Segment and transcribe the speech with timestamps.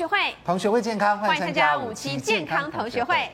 [0.00, 3.30] 学会，同学会健康，欢迎参加五期健康同学会。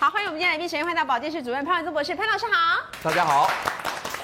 [0.00, 2.80] 好，欢迎我们今天来宾，首先欢迎到保健室主任潘文宗博士，潘老师好。
[3.04, 3.48] 大家好。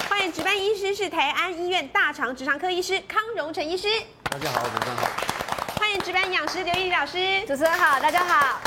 [0.09, 3.87] 欢迎值班医师是台安医院大肠直肠科医师康荣成医师。
[4.25, 5.09] 大家好，主持人好。
[5.79, 8.59] 欢迎值班营养师刘一里老师，主持人好，大家好。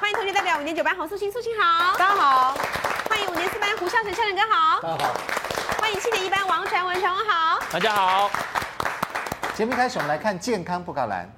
[0.00, 2.56] 欢迎同学代表五年九班洪素清，素清好，大家好。
[3.08, 5.14] 欢迎五年四班胡孝成，孝成哥好，大家好。
[5.80, 8.30] 欢迎七年一班王传文，传文好，大家好。
[9.60, 11.30] 节目开始，我们来看健康布告栏。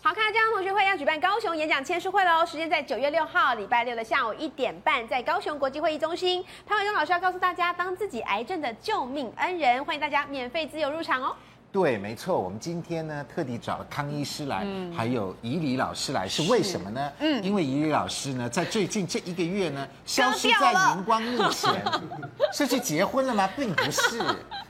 [0.00, 6.44] 好，看到健康同学会要举办高雄演讲签书会喽，时间在九月六号礼拜六的下午一点半，在高雄国际会议中心。
[6.64, 11.34] 潘伟忠老师要告诉大家，当自己癌症的救命恩人，欢迎大家免费自由入场哦。
[11.76, 17.12] 对，没错，我们今天呢特地找了康医师来，嗯、还有宜里老师来，是为什么呢？
[17.18, 21.84] 嗯，因为宜里老师呢，在最近这一个月呢，消失在荧光幕前，
[22.50, 23.46] 是去结婚了吗？
[23.54, 24.22] 并不是，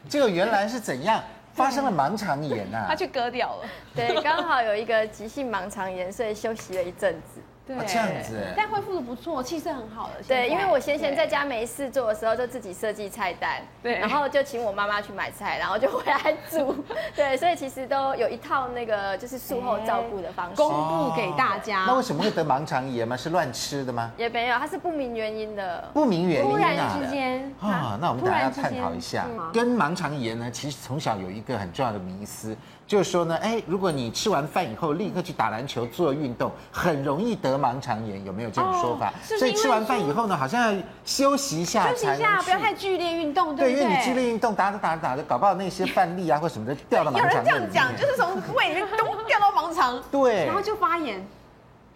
[0.08, 1.22] 这个原来是怎样
[1.54, 2.86] 发生了盲肠炎啊？
[2.88, 7.40] 他去割掉了，对，刚好有一个急性盲肠炎，所以休息了一阵子。
[7.66, 10.14] 对，这样子，但恢复的不错，气色很好了。
[10.28, 16.76] 对，因为我先前在家没事做的时候，就自己设计菜单，对，然后就请我妈妈去买菜，然后就回来煮。
[17.16, 21.84] 对，所以其实都有一套那个就是术后照顾的方式，公布给大家。
[21.88, 23.16] 那为什么会得盲肠炎吗？
[23.16, 24.12] 是乱吃的吗？
[24.16, 25.90] 也没有，它是不明原因的。
[25.92, 26.52] 不明原因啊！
[26.52, 29.26] 突然之间啊，那我们等下要探讨一下。
[29.52, 32.56] 跟盲肠炎呢，其实从小有一个很重要的迷思。
[32.86, 39.12] 就是说呢，哎，如果你吃完饭以后立刻去打篮球做运动，很容易得盲肠炎，有没有这种说法？
[39.22, 43.74] 是是所以吃完饭以后呢，好像要休息一下，休息一下，不要太剧烈运动，对不对？
[43.74, 47.54] 对，因为你剧烈运动，打着打着打着，搞不好那些饭粒啊或什么的掉到盲肠里面。
[47.54, 51.24] 有人这样讲，就是从胃里面咚掉到盲肠，对，然后就发炎。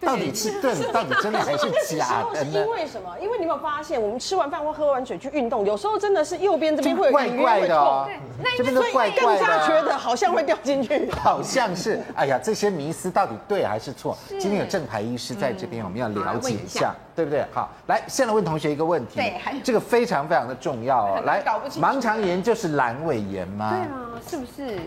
[0.01, 2.59] 到底是对，到底真的还是假的呢？
[2.59, 3.15] 因为什么？
[3.21, 8.09] 因为你有没有发现，我们吃完饭或喝完水去运动，有时候真的是右边这边会有怪怪的哦，
[8.57, 11.07] 这边都怪怪的，更加觉得好像会掉进去。
[11.11, 14.17] 好像是，哎呀，这些迷思到底对还是错？
[14.27, 17.45] 今天有正牌医师在这边，我们要了解一下，对不对？
[17.53, 21.21] 好，来，现在问同学一个问题，对，这个非常非常的重要哦。
[21.27, 21.43] 来，
[21.79, 23.69] 盲肠炎就是阑尾炎吗？
[23.69, 24.79] 对啊，是不是？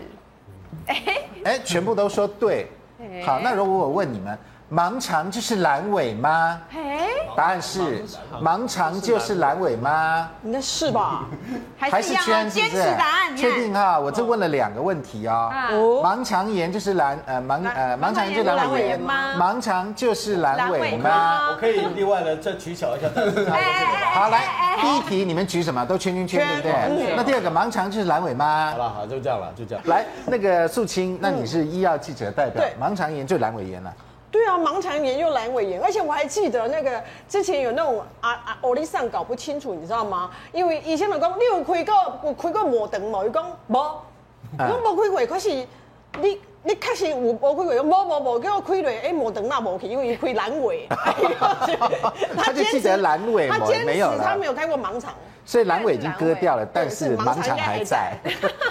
[0.87, 1.03] 哎
[1.45, 2.67] 哎，全部都说对。
[3.25, 4.37] 好，那如果我问你们？
[4.71, 6.59] 盲肠就是阑尾吗？
[6.71, 6.79] 嘿，
[7.37, 8.03] 答案是
[8.41, 10.27] 盲肠就是阑尾吗？
[10.43, 11.25] 应该是吧？
[11.77, 13.37] 还是坚持答案？
[13.37, 13.99] 确定哈？
[13.99, 15.51] 我这问了两个问题哦。
[16.03, 19.35] 盲肠炎就是阑呃盲呃盲肠炎就阑尾炎吗？
[19.37, 21.49] 盲肠就是阑尾吗？
[21.51, 23.07] 我可以另外的再取巧一下。
[24.13, 24.47] 好，来
[24.81, 25.85] 第一题，你们举什么？
[25.85, 26.61] 都圈圈圈，对不
[26.97, 27.15] 对？
[27.15, 28.71] 那第二个盲肠就是阑尾吗？
[28.71, 29.83] 好了，好，就这样了，就这样。
[29.85, 33.93] 来，那个素清，那你是医药记者代表，盲肠炎就阑尾炎了。
[34.35, 40.29] 对啊，盲肠炎又阑尾炎，而且我还记得那个之前有那种啊啊，欧丽桑搞不清楚，你知道吗？
[40.51, 41.93] 因为以前老公你有开过
[42.25, 43.21] 有开过末肠吗？
[43.25, 43.77] 伊讲无，
[44.59, 45.49] 我无开过，可是
[46.19, 50.85] 你你确实有无开过，无无无叫我开落，哎，末肠那无去，因为伊开阑尾。
[52.35, 55.13] 他就记得阑尾，他坚没有持他没有开过盲肠，
[55.45, 58.11] 所以阑尾已经割掉了，但是盲肠还在。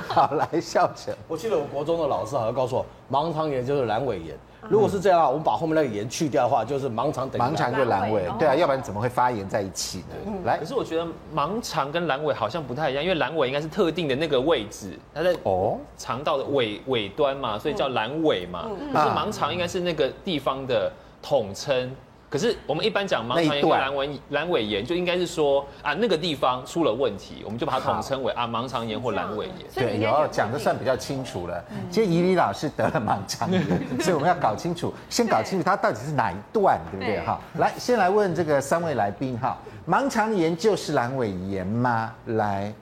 [0.09, 4.37] 好，来孝成，我记得我国中的老师好像告诉我，盲肠炎就是阑尾炎。
[4.69, 10.33] 如果是这样的话，我们把后面那个炎去掉的话，就是盲肠等于盲肠就阑尾，对啊，要不然怎么会发炎在一起呢？
[10.45, 15.79] 来，可是我觉得盲肠跟阑尾好像不太一样，因为阑尾应该是特定的那个位置，它在哦。
[15.97, 18.67] 肠道的尾尾端嘛，所以叫阑尾嘛。
[18.93, 20.91] 可是盲肠应该是那个地方的
[21.23, 21.95] 统称。
[22.35, 29.57] 可是我们一般讲盲肠炎跟阑尾阑尾炎，就应该是说啊那个地方出了问题，我们就把它统称为啊盲肠炎或阑尾炎。
[29.73, 31.65] 对，有讲的算比较清楚了。
[31.89, 33.63] 其实怡里老师得了盲肠炎，
[34.01, 37.25] 所以我们要搞清楚，先搞清楚它到底是哪一段，对不对？
[37.25, 39.57] 哈，来，先来问这个三位来宾哈，
[39.89, 42.13] 盲肠炎就是阑尾炎吗？
[42.27, 42.75] 来。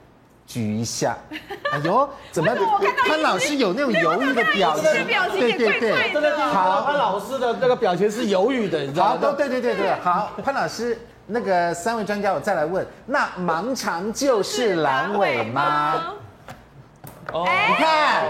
[0.47, 1.17] 举一下，
[1.73, 2.51] 哎呦，怎么
[3.07, 4.85] 潘老师有那种犹豫的表情？
[5.39, 9.35] 对对对，好，潘老师的那个表情是犹豫的，你知道吗？
[9.37, 16.15] 对对对对，好，潘老师，那个三位专家，我再来问，那盲肠就是阑尾吗？
[17.33, 18.25] 哦，你看，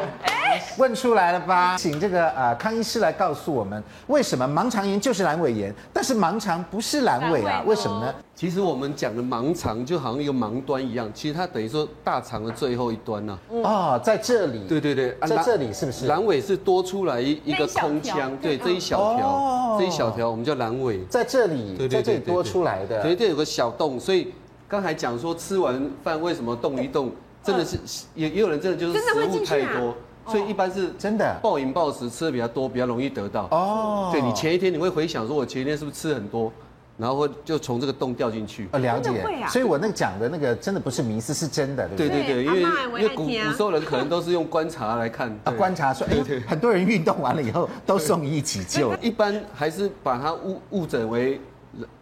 [0.77, 1.77] 问出来了吧？
[1.79, 7.63] 请这个呃康医师来告诉我们，为什么盲肠炎就是阑尾炎，但是盲肠不是阑尾啊？
[7.67, 8.15] 为什么呢？
[8.35, 13.39] 其实我们讲的盲肠就好像一个盲端一样，其实它等于说大肠的最后一端呢。
[13.49, 14.67] 哦，在这里。
[14.69, 16.07] 对对对，在这里是不是？
[16.07, 23.03] 阑尾是多出来一一个空腔，对，这一小条，这一小条我们叫阑尾，在这里，在这里多出来的。
[23.03, 24.33] 对，这有个小洞，所以
[24.69, 27.11] 刚才讲说吃完饭为什么动一动？
[27.43, 27.79] 真的是
[28.15, 29.95] 也也有人真的就是食物太多，
[30.27, 31.37] 所以一般是真的？
[31.43, 33.49] 暴饮暴食吃的比较多，比较容易得到。
[33.51, 36.53] 哦，对，你前一天你会回想说，我前一天是不是吃很多，
[36.97, 38.69] 然后就从这个洞掉进去。
[38.71, 39.11] 呃，了解。
[39.49, 42.23] 所以我那个讲的那个真的不是迷思，是真的，对不对？
[42.23, 42.61] 对对对，因为
[43.03, 51.41] 因为古古时候人可能都是用观察来看，啊，观察说，哎，很多人运动完了以后都送医急救， 一般还是把它误误诊为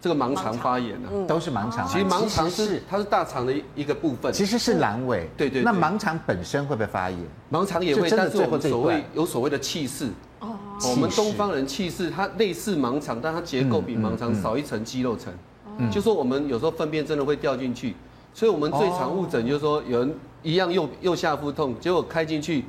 [0.00, 1.08] 这个盲肠发炎啊。
[1.26, 1.86] 都是盲肠。
[1.86, 5.28] 其实盲肠其实是它是大肠的一一个部分，其实是阑尾。
[5.36, 7.18] 对对对那盲肠本身会不会发炎？
[7.50, 10.08] 盲肠也会，但是我们所谓有所谓的气室。
[10.40, 10.56] 哦，
[10.90, 15.32] 我们东方人气室它类似盲肠，但它结构比盲肠少一层肌肉层。
[15.76, 17.94] 嗯，就说我们有时候粪便真的会掉进去，
[18.32, 22.64] 所以我们最常误诊就是说有人一样右右下腹痛，结果开进去，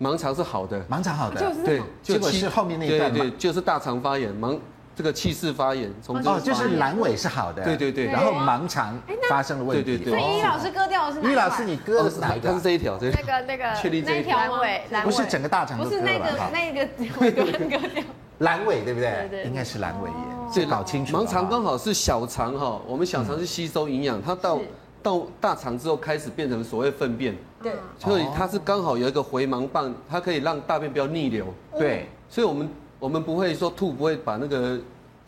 [0.00, 1.52] 盲肠是好的，盲肠好的。
[1.64, 4.56] 对，结果是后面那一段嘛对对，就是大肠发炎，盲
[4.96, 7.62] 这个气室发炎，从这哦，个就是阑尾是好的。
[7.62, 8.98] 对对对然后盲肠
[9.28, 9.84] 发生了问题。
[9.84, 12.62] 对对对所以医老师割掉的是哪一块于老师，你割的是哪一个它是？
[12.62, 16.50] 这一条，那条个那个确定这一条阑尾，不是整个大肠都割不是那个了哈。
[16.50, 18.02] 那个我割割掉。
[18.40, 19.28] 阑尾对不对？
[19.28, 20.18] 对对应该是阑尾炎，
[20.50, 21.14] 这这搞清楚。
[21.14, 24.58] 盲肠刚好是小肠哈，我们小肠是吸收营养，它到
[25.02, 31.46] 到大肠之后开始变成所谓粪便，对，所以它是刚好有一个回盲棒，它可以让大便不要逆流。
[31.78, 32.08] 对。
[32.28, 34.78] 所以我们我们不会说吐，不会把那个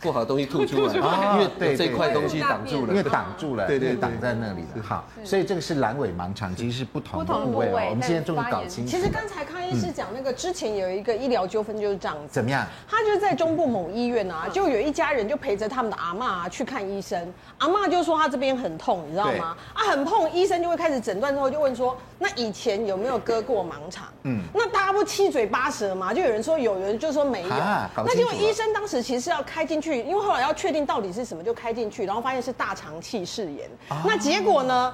[0.00, 3.02] 不好的东西吐出来， 啊因为对这块东西挡住了因为。
[3.08, 4.82] 挡住了，对对对挡在那里了。
[4.82, 7.86] 好，所以这个是阑尾盲肠，其实是不同的部位哦。
[7.90, 8.90] 我们今天终于搞清楚。
[8.90, 12.66] 其实刚才康医师讲那个之前有一个医疗纠纷就是这样子，怎么样？
[12.86, 19.56] 他就是在中部某医院啊，就有一家人就陪着他们的阿嬷啊去看医生，阿嬷就说他这边很痛，你知道吗？
[19.72, 24.06] 啊，很痛，医生就会开始诊断之后就问说，那以前有没有割过盲肠？
[24.24, 27.48] 嗯，那大家不七嘴八舌嘛，就有人说有，有人就说没有。
[27.48, 33.70] 那清楚了结果医生当时其实是要开进去，因为后来要确定到底是什么，就开进去，然后发现是大肠气室炎。
[34.04, 34.92] 那结果呢？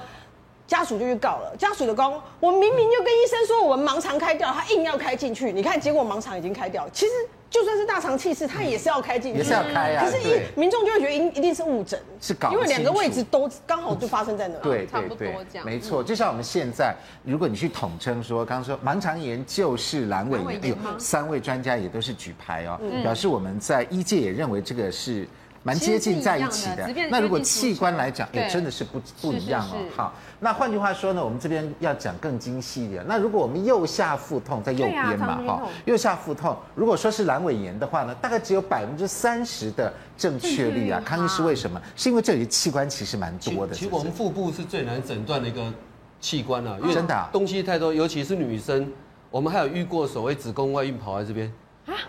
[0.66, 6.90] 家属就去告了，家属的公，我明明就跟医生说我们盲肠开掉，他硬要开进去，你看结果盲肠已经开掉了。
[6.90, 7.12] 其实
[7.54, 14.58] 就算是大肠气室，它也是要开进去，也是要开啊可是一民众就会觉得一一定是误诊，是搞因为两个位置都刚好就发生在那。
[14.58, 15.46] 对差不多对对。
[15.52, 15.64] 这样。
[15.64, 16.02] 没错。
[16.02, 16.92] 就像我们现在，
[17.22, 25.28] 如果你去统称说，刚刚说盲肠炎就是阑尾炎，哎呦三位专家也都是举牌哦，表示我们在医界也认为这个是。
[25.64, 26.88] 蛮接近在一起的。
[27.10, 33.02] 那如果器官来讲，也真的是不不一样哦好，那换句话说呢，我们这边要讲更精细一点。
[33.08, 41.02] 那如果我们右下腹痛在右边嘛，哈，右下腹痛，如果说是阑尾炎的话呢，大概只有百分之三十的正确率啊。
[41.04, 41.80] 康医师为什么？
[41.96, 43.74] 是因为这里的器官其实蛮多的。
[43.74, 45.72] 其实我们腹部是最难诊断的一个
[46.20, 48.92] 器官啊，因为真的啊东西太多，尤其是女生，
[49.30, 51.50] 我们还有遇过所谓子宫外孕跑在这边，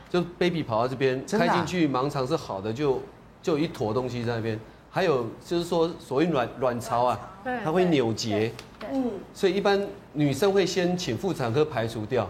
[0.09, 3.01] 就 baby 跑到这边，开进去盲肠是好的，就
[3.45, 4.59] 就有一坨东西在那边。
[4.89, 7.19] 还有就是说所谓卵卵巢啊，
[7.63, 8.51] 它会扭结，
[8.91, 9.79] 嗯，所以一般
[10.13, 12.27] 女生会先请妇产科排除掉，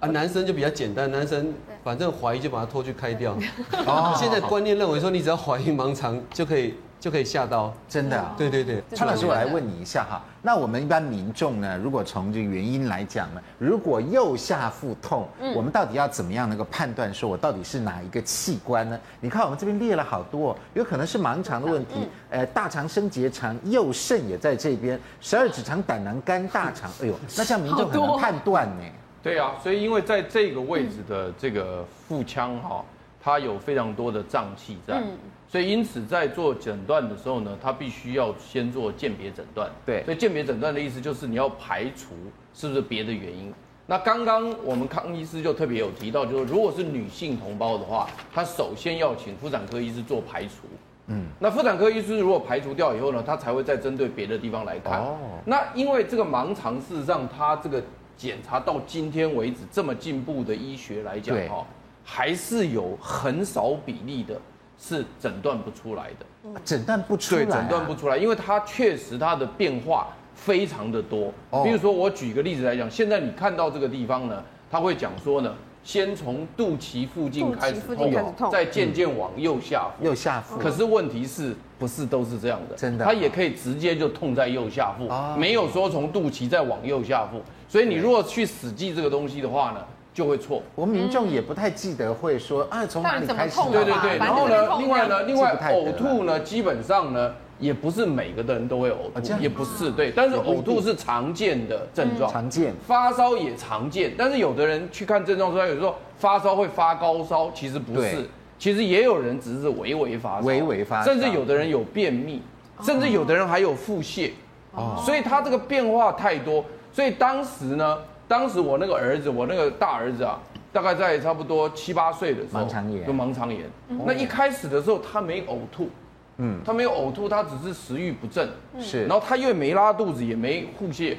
[0.00, 1.54] 啊，男生就比较简单，男生
[1.84, 3.38] 反正怀疑就把它拖去开掉。
[3.86, 8.34] 哦现在观念认为说你只要怀疑盲肠就可以就可以下刀，真的啊。
[8.36, 8.80] 对对对。
[8.94, 15.26] 潘老师，我来问你一下哈，那我们一般民众呢，如果从这个原因来讲呢，如果右下腹痛，
[15.56, 19.00] 我们到底要怎么样能够判断说我到底是哪一个器官呢？
[19.20, 28.84] 你看我们这边列了好多，有可能是盲肠的问题，呃，大肠升结肠、右肾也在这边，十二指肠、胆囊、肝、大肠， 哎呦，那这样民众很难判断呢。
[29.22, 32.84] 对啊，所以因为在这个位置的这个腹腔哈，
[33.22, 35.02] 它有非常多的脏器在，
[35.50, 39.68] 所以因此在做诊断的时候呢，他必须要先做鉴别诊断。
[39.84, 42.14] 对所以鉴别诊断的意思就是你要排除
[42.54, 43.52] 是不是别的原因。
[43.84, 50.68] 那刚刚我们康医师就特别有提到，就是如果是女性同胞的话，她首先要请妇产科医师做排除。
[51.08, 55.00] 嗯，那妇产科医师如果排除掉以后呢，他才会再针对别的地方来看。
[55.00, 57.82] 哦那因为这个盲肠事实上它这个
[58.16, 61.66] 检查到今天为止这么进步的医学来讲对哈，
[62.04, 64.40] 还是有很少比例的
[64.80, 66.26] 是诊断不出来的。
[66.64, 71.32] 诊断不出来、对，啊，诊断不出来，因为它确实它的变化非常的多。
[71.50, 80.04] 哦比如说，我举一个例子来讲，现在你看到这个地方呢，他会讲说呢，先从肚脐附近开始痛痛，再渐渐往右下腹。
[80.04, 80.56] 右下腹。
[80.56, 82.74] 可是问题是不是都是这样的？
[82.74, 87.42] 真的它也可以直接就痛在右下腹，哦没有说从肚脐再往右下腹。
[87.68, 89.84] 所以你如果去死记这个东西的话呢，
[90.20, 90.62] 就会错。
[90.74, 102.74] 我们民众也不太记得会说啊，从哪里开始对对对，然后呢，另外呢，另外呕吐呢，基本上呢，也不是每个的人都会呕吐，也不是对，但是呕吐是常见的症状，常见。
[102.86, 111.10] 发烧也常见，但是有的人去看症状说，有时候发烧会发高烧，其实不是，其实也有人只是微微发烧，微微发烧。
[111.10, 112.42] 甚至有的人有便秘，
[112.82, 114.32] 甚至有的人还有腹泻，
[114.74, 115.02] 哦。
[115.02, 116.62] 所以他这个变化太多，
[116.92, 117.96] 所以当时呢，
[118.30, 120.38] 当时我那个儿子，我那个大儿子啊，
[120.72, 123.04] 大概在差不多七八岁的时候，盲肠炎。
[123.04, 123.68] 就盲肠炎。
[124.06, 125.90] 那一开始的时候他没呕吐，
[126.36, 131.16] 嗯，他没有呕吐，他只是食欲不振，是，然后他又没拉肚子，也没腹泻，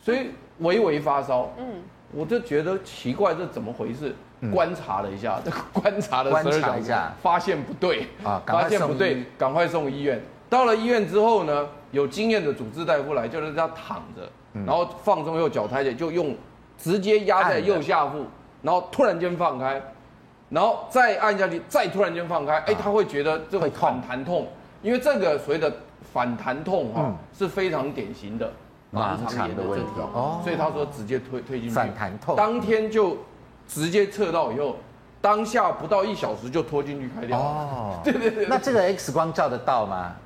[0.00, 0.28] 所以
[0.60, 1.82] 微微发烧，嗯，
[2.12, 4.14] 我就觉得奇怪，这怎么回事？
[4.52, 10.22] 观察了一下，这 个观察了十二小时，发现不对啊，发现不对，赶快送医院。
[10.48, 16.34] 到了医院之后呢，有经验的主治大夫来，就是他躺着，然后放松右脚抬起来，就用
[16.78, 18.24] 直接压在右下腹，
[18.62, 19.82] 然后突然间放开，
[20.48, 24.48] 然后再按下去，再突然间放开，哎，他会觉得这个反弹痛，
[24.82, 25.72] 因为这个所谓的
[26.12, 28.52] 反弹痛哈是非常典型的
[28.92, 33.16] 盲肠炎的问题哦，所以他说直接推推进去，反弹痛，当天就。
[33.72, 34.74] 直接测到以后，
[35.20, 37.38] 当下不到一小时就拖进去开掉。
[37.38, 38.46] 哦， 对对对。
[38.46, 40.16] 那这个 X 光照得到吗？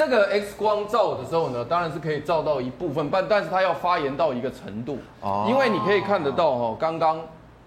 [0.00, 4.96] 这个 X 光照的时候呢，当然是可以照到一部分，但但是它要发炎到一个程度。
[5.20, 5.46] 哦。
[5.46, 7.20] 因为你可以看得到哈，刚刚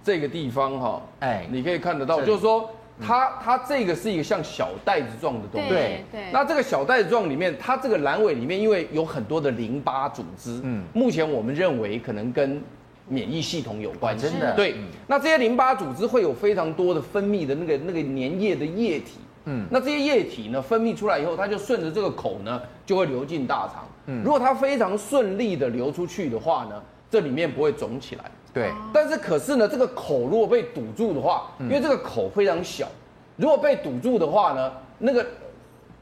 [0.04, 2.68] 这个地方哈，哎，你可以看得到，就是说
[3.00, 5.70] 它它这个是一个像小袋子状的东西。
[5.70, 6.24] 对对。
[6.34, 12.60] 那这个小袋子状里面，它这个阑尾里面，因为有很多的淋巴组织，嗯，目前我们认为可能跟
[13.08, 14.74] 免疫系统有关系，真的对。
[15.06, 23.86] 那这些淋巴组织会有非常多的分泌的那个那个粘液的液体，嗯，那这些液体呢分泌出来以后，它就顺着这个口呢就会流进大肠。
[24.06, 28.24] 嗯，如果它非常顺利的流出去的话呢，这里面不会肿起来。
[28.54, 28.72] 对。
[28.94, 32.88] 但是可是呢，这个口如果被堵住的话，因为这个口非常小，
[33.36, 35.26] 如果被堵住的话呢，那个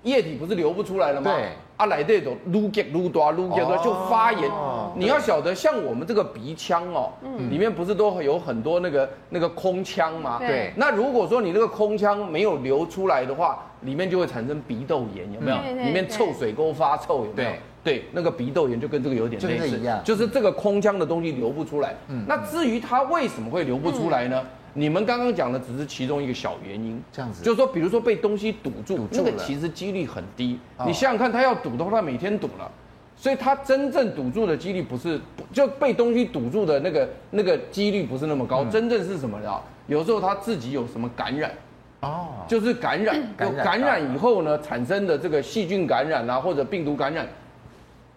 [0.04, 1.32] 液体不是流不出来了吗？
[1.32, 1.50] 对。
[1.82, 4.52] 啊，来这种撸结撸多撸结就发炎。
[4.96, 7.10] 你要晓得，像我们这个鼻腔哦，
[7.50, 10.38] 里面不是都有很多那个那个空腔吗？
[10.38, 10.72] 对。
[10.76, 15.84] 那如果说你那个空腔没有流出来的话，里面就会产生鼻窦炎，有没有？
[15.84, 17.50] 里面臭水沟发臭，有没有？
[17.84, 21.96] 对，那个鼻窦炎就跟这个有点类似，就是这个空腔的东西流不出来。
[22.28, 24.40] 那至于它为什么会流不出来呢？
[24.74, 30.58] 你们刚刚讲的只是其中一个小原因，这样子，就是说，比如说被东西堵住，那个其实几率很低。
[30.86, 32.72] 你想想看，他要堵的话，他每天堵了，
[33.18, 35.20] 所以他真正堵住的几率不是，
[35.52, 38.64] 就被东西堵住的那个那个几率不是那么高。
[38.66, 39.60] 真正是什么呢？
[39.88, 41.52] 有时候他自己有什么感染，
[42.00, 47.28] 哦，就是感染，有感染以后呢产生的这个细菌感染啊，或者病毒感染，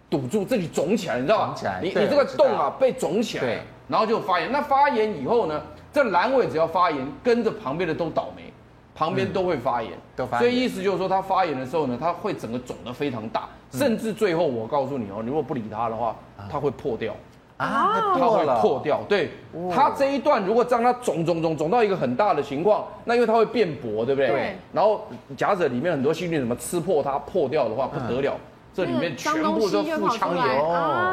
[0.09, 1.55] 堵住这里肿起来，你知道吧？
[1.81, 3.59] 你你这个洞啊被肿起来，
[3.89, 4.49] 然后就发炎。
[4.53, 5.61] 那发炎以后呢？
[5.95, 8.51] 这阑尾只要发炎，跟着旁边的都倒霉，
[8.93, 10.43] 旁边都会发炎，都发炎。
[10.43, 16.13] 所以意思就是说，它发炎的时候呢，它会整个肿得非常大，甚至最后我告诉你哦，你如果不理它的话，
[16.51, 17.15] 它会破掉
[17.55, 18.99] 啊，它会破掉。
[19.07, 19.29] 对，
[19.73, 24.27] 它这一段如果让它肿肿肿肿到一个很大的情况，那因为它会变薄，对不对？
[24.27, 24.57] 对。
[24.73, 28.35] 然后假设里面很多细菌什么吃破它破掉的话，不得了，
[28.73, 30.61] 这里面全部都腹腔炎，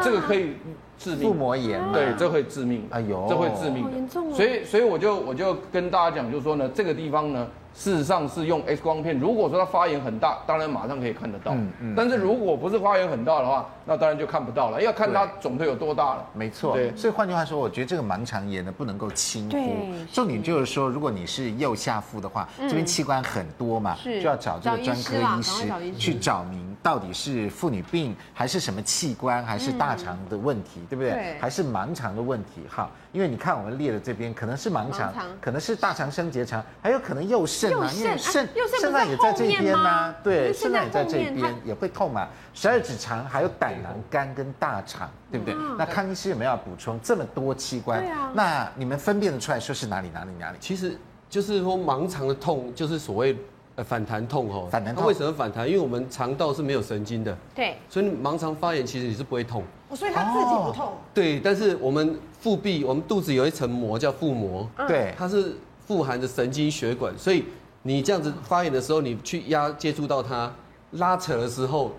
[0.03, 0.57] 这个可以。
[1.03, 2.87] 致命腹膜炎，对，这会致命。
[2.91, 4.09] 哎呦，这会致命的。
[4.33, 7.47] 所以，所以我就我就跟大家讲，就是说呢，这个地方呢。
[7.75, 11.53] 事实上是用 X 光片，如果说它发炎很大，当然马上可以看得到。
[11.55, 11.95] 嗯嗯。
[11.97, 16.27] 但是如果不是发炎很大的话，那当然就看不到了，要看它肿的有多大了。
[16.35, 16.75] 没错。
[16.75, 16.95] 对。
[16.97, 19.89] 所以换句话说，我觉得这个盲肠炎呢不能够轻忽。
[20.13, 25.65] 重点就是说，如果你是右下腹的话，这边器官很多嘛，就要找这个专科医师
[25.97, 31.37] 去找明到底是妇女病还是什么器官，还是大肠的问题，对不对？
[31.41, 32.63] 还是盲肠的问题？
[32.69, 37.69] 哈，因为你看我们列的这边可能是盲肠，可能是大肠升结肠，还有可能又是。
[37.69, 38.49] 肾啊，因为肾
[38.81, 42.27] 肾脏也在这边呐，对，肾脏也在这边，也会痛嘛。
[42.55, 45.55] 十二指肠还有胆囊、肝跟大肠，对不对？
[45.79, 46.99] 那康医师有没有要补充？
[47.03, 48.05] 这么多器官，
[48.35, 50.57] 那你们分辨得出来说是哪里哪里哪里？
[50.59, 53.37] 其实就是说盲肠的痛，就是所谓
[53.77, 54.69] 呃反弹痛哦。
[54.71, 55.67] 反弹痛为什么反弹？
[55.67, 59.63] 因为我们肠道是没有神经的，对，所以盲肠发炎其实你是不会痛。
[59.89, 60.93] 哦所以它自己不痛。
[61.13, 65.57] 对，但是我们腹壁，我们肚子有一层膜叫腹膜，对，它是。
[65.85, 67.45] 富含着神经血管，所以
[67.83, 70.51] 你这样子发炎的时候，你去压接触到它，
[70.93, 71.91] 拉扯的时候，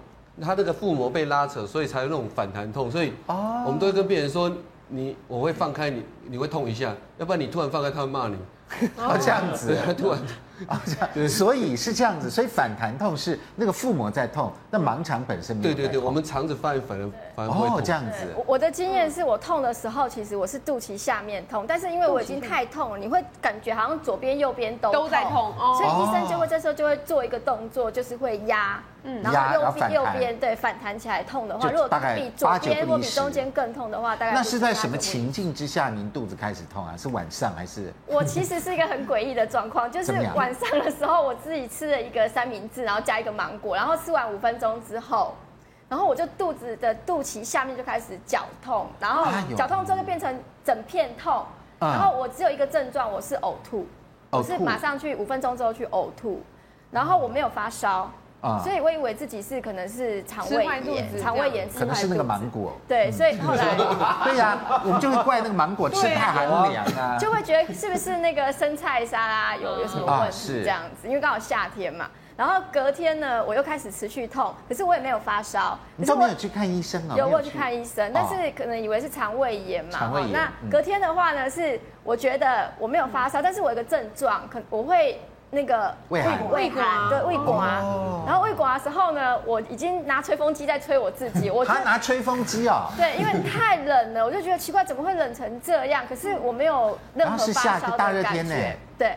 [0.41, 2.89] 它那个腹膜被拉扯，所以才有那种反弹痛。
[2.89, 4.49] 所以，我们都会跟病人说，
[4.87, 8.35] 你我会放开你，你会痛一下，要不然你突然放开，他会骂你。
[8.97, 10.19] 哦，这样子， 突然。
[10.67, 15.73] 啊，这样，所以是这样子，所以反弹痛是那个腹膜在痛，那盲肠本身没有。
[15.73, 17.77] 对对对，我们肠子发炎反而反而会痛。
[17.77, 18.35] 哦，这样子。
[18.45, 25.75] 我的经验是我痛的时候，其实我是肚脐下面痛，但是因为我已经太痛了，你会感觉好像左边右边都都在痛，哦。
[25.77, 36.95] 所以医生就会这时候就会做一个动作，就是会压，嗯，然后右边右边对反弹起来痛的话，如果比左边或比中间更痛的话，大概那是在什么情境之下您肚子开始痛啊？
[36.97, 37.91] 是晚上还是？
[38.07, 41.33] 我其实是一个很诡异的状况，就是晚上的时候我。
[41.33, 45.33] 我自己吃了一个三明治，然后加一个芒果，然后吃完五分钟之后，
[45.89, 49.25] 然后我就肚子的肚脐下面就开始绞痛，然后
[49.57, 51.43] 绞痛之后就变成整片痛，
[51.79, 53.87] 然后我只有一个症状，我是呕吐，
[54.29, 56.43] 我是马上去五分钟之后去呕吐，
[56.91, 58.11] 然后我没有发烧，
[58.43, 62.73] 啊，所以我以为自己是可能是肠胃炎，肠胃炎可能是那个芒果。
[62.85, 63.73] 对，所以后来
[64.25, 72.09] 对呀，我们就会怪那个芒果吃太寒凉啊，就会觉得是不是那个生菜沙拉有有什么问题这样子，因为刚好夏天嘛。
[72.35, 75.77] 然后隔天呢，我又开始持续痛，可是我也没有发烧。
[75.95, 77.15] 你都没有去看医生啊？
[77.15, 79.91] 有，我有去看医生，但是可能以为是肠胃炎嘛。
[79.91, 80.31] 肠胃炎。
[80.33, 85.21] 那隔天的话呢，是我觉得我没有发烧，但是我有个症状，可我会
[85.53, 87.61] 那个胃寒，胃寒，对，胃寡。
[88.25, 91.49] 然后胃寡的时候呢，我已经拿吹风机在吹我自己。
[91.49, 92.89] 我还拿吹风机啊？
[92.97, 96.03] 对，因为太冷了，我就觉得奇怪，怎么会冷成这样？
[96.09, 98.77] 可是我没有任何发烧的感觉。
[98.97, 99.15] 对。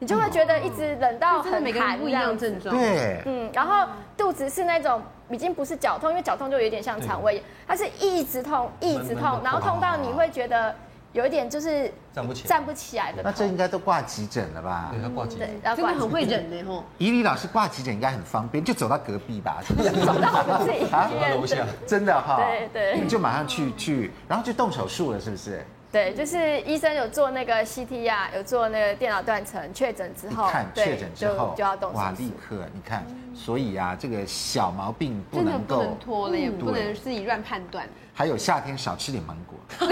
[0.00, 2.76] 你就会觉得一直冷到很寒，不一样症状。
[2.76, 5.00] 对，嗯，然后肚子是那种
[5.30, 10.74] 已经不是绞痛，因为绞痛就有点像肠胃炎，它是一直痛，一直痛，然后痛到你会觉得
[11.14, 13.22] 有一点就是站不起站不起来的。
[13.22, 14.90] 那这应该都挂急诊了吧？
[14.92, 15.48] 对，他挂急诊。
[15.62, 16.84] 然后真的很会忍的吼。
[16.98, 19.74] 怡礼老师挂急诊应该很方便，就走到隔壁吧，走
[20.20, 22.36] 到我们自己医院楼下，真的哈。
[22.36, 23.00] 对对。
[23.00, 25.64] 你就马上去去，然后就动手术了，是不是？
[25.94, 32.02] 对，就是医生有做那个 CT 啊，有做那个电脑断层，确诊之后，看确诊之后就要动手术。
[32.02, 37.86] 哇，立刻你看，所以啊，这个小毛病不能够不能拖了，也不能自己乱判断。
[38.12, 39.56] 还有夏天少吃点芒果，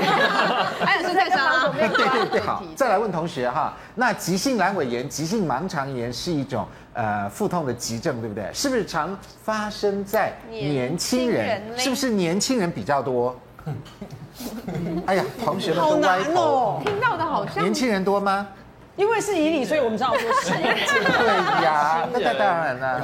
[0.84, 1.68] 还有蔬菜沙拉。
[1.68, 8.50] 对对对， 好，再来问同学哈，那急性阑尾炎、急性盲肠炎是一种呃腹痛的急症，对不对？
[8.52, 11.62] 是不是常发生在年轻人？
[11.78, 13.38] 是不是年轻人比较多？
[15.06, 18.48] 哎呀，同学们都歪头哦，听到的好像年轻人多吗？
[18.94, 20.50] 因为是以你，所以我们知道说是。
[20.50, 23.00] 对呀， 那当然了。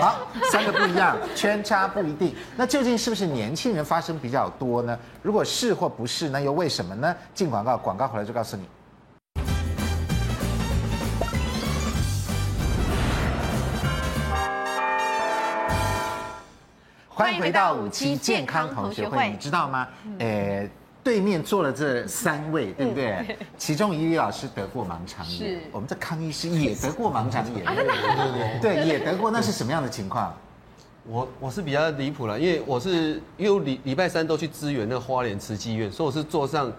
[0.00, 0.18] 好，
[0.52, 2.32] 三个不一样，圈差不一定。
[2.56, 4.96] 那究竟是不是年轻人发生比较多呢？
[5.20, 7.14] 如果是或不是，那又为什么呢？
[7.34, 8.64] 进广告，广告回来就告诉你。
[17.22, 19.86] 欢迎回到五期健康同学会，你知道吗？
[20.18, 20.68] 呃，
[21.04, 23.38] 对面坐了这三位，对不对？
[23.56, 29.30] 其中一位老师得过盲肠炎，我们这康医师也得过盲肠炎，对对对，也得过。
[29.30, 30.34] 那是什么样的情况？
[31.06, 36.72] 我我是比较离谱了，因为我是因为礼礼拜三都去支援那个花莲慈济院，所以我是坐上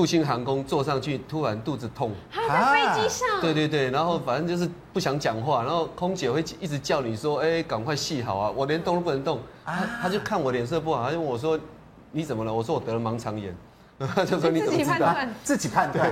[0.00, 9.38] 复兴航空坐上去，突然肚子痛，在飞机上，对对对，然后反正就是不想讲话，然后空姐会一直叫你说，哎，赶快系好啊，我连动都不能动。
[9.62, 11.60] 他他就看我脸色不好，他就问我说
[12.12, 13.54] ：“你怎么了？”我说：“我得了盲肠炎。”
[14.14, 16.10] 他就说：“你怎么判断？”自己判断。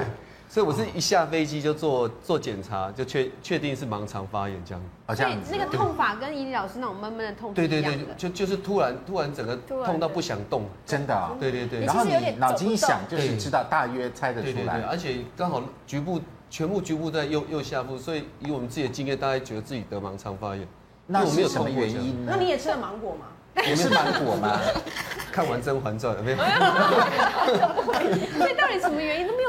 [0.51, 4.83] 所以我是一下飞机就做做检查，就确确定是盲肠发炎这样。
[5.07, 7.53] 好像那个痛法跟怡里老师那种闷闷的痛。
[7.53, 11.37] 对对对，就就是突然突然整个痛到不想动，真的啊。
[11.39, 11.85] 对对对。
[11.85, 14.55] 然后你脑筋一想，就是知道大约猜得出来。
[14.55, 20.67] 对对对，而且刚好局部全部局部在右右下腹，所以以我们自己的经验，大概觉得自己得盲肠发炎。
[21.07, 22.33] 那是什么原因呢？
[22.35, 23.27] 那你也吃了芒果吗？
[23.67, 24.61] 也是芒果吗？
[25.33, 26.37] 看完《甄嬛传》了没有？
[28.39, 29.48] 所以到底什么原因都没有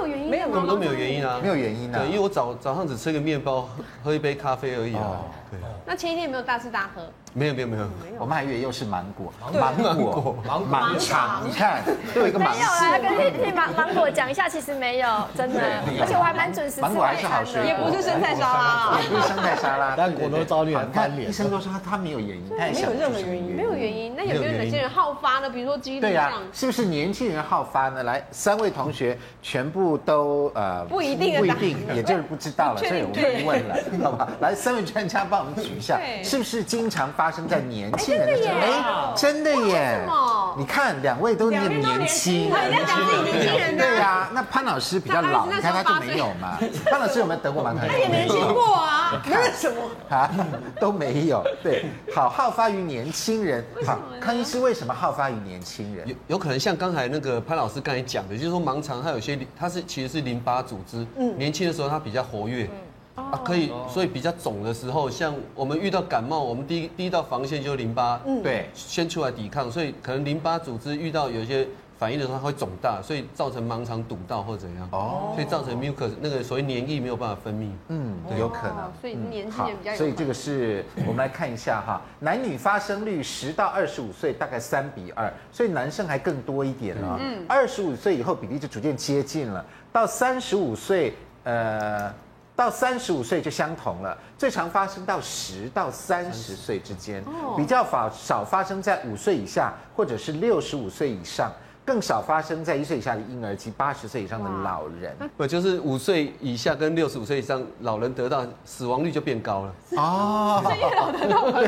[0.49, 1.99] 原因，没有都没有原因啊，没有原因啊。
[1.99, 3.69] 对，因为我早早上只吃个面包，
[4.03, 5.21] 喝一杯咖啡而已啊。
[5.51, 5.59] 对。
[5.85, 7.01] 那前一天有没有大吃大喝？
[7.31, 7.85] 没有没有没有，
[8.19, 11.83] 我们还以为又是芒果，芒果芒芒肠，你看
[12.13, 12.55] 都有一个芒。
[12.55, 15.07] 没有啊，跟替芒芒果讲一下，其实没有，
[15.37, 15.61] 真的，
[16.01, 16.81] 而且我还蛮准时吃。
[16.81, 21.29] 芒果还是好水，也不是生菜沙拉，也不是生菜沙拉， 但果都招你很翻脸。
[21.29, 24.15] 医生都说他他没有原因，没有任何原因，没有原因。
[24.15, 25.47] 那有没有哪些人好发呢？
[25.47, 28.01] 比如说几率对呀，是不是年轻人好发呢？
[28.01, 34.27] 来，三位同学全部都呃不一定，不一定，也就是不知道了，所以我们不问了，好吧？
[34.41, 38.59] 来，三位专家帮我们举一下，是不是经常发生在年轻人的身上？
[38.59, 39.99] 哎，真的耶！
[40.57, 44.29] 你看两位都那么年轻，年轻人对呀。
[44.33, 46.57] 那潘老师比较老，你看他就没有嘛。
[46.85, 47.89] 潘老师有没有得过盲肠炎？
[47.89, 50.29] 他也没听过啊，没有什么啊，
[50.79, 51.43] 都没有。
[51.63, 53.65] 对，好，好发于年轻人。
[53.85, 56.07] 好，康医师为什么好发于年轻人？
[56.07, 62.69] 有有可能像刚才那个潘老师刚才讲的，就是说盲肠它有些它是其实是淋巴组织，嗯，年轻的时候它比较活跃。
[63.31, 92.11] 啊，可以，所以比较肿的时候，像我们遇到感冒，我们第一第一道防线就是淋巴，嗯，对，先出来抵抗，所以可能淋巴组织遇到有一些反应的时候，它会肿大，所以造成盲肠堵到或怎样，哦，所以造成 mucus 那个所谓黏液没有办法分泌，嗯，有可能，所以年轻人比较，所以这个是我们来看一下哈，男女发生率十到二十五岁大概三比二，所以男生还更多一点啊，嗯，二十五岁以后比例就逐渐接近了，到三十五岁，呃。
[92.59, 97.23] 到三十五岁就相同了，最常发生到十到三十岁之间，
[97.55, 101.49] 比较少少发生在五岁以下或者是六十五岁以上。
[101.89, 105.11] 更少发生在一岁以下的婴儿及八十岁以上的老人。
[105.35, 110.61] 不就是五岁以下跟六十五岁以上老人得到死亡率就变高了哦。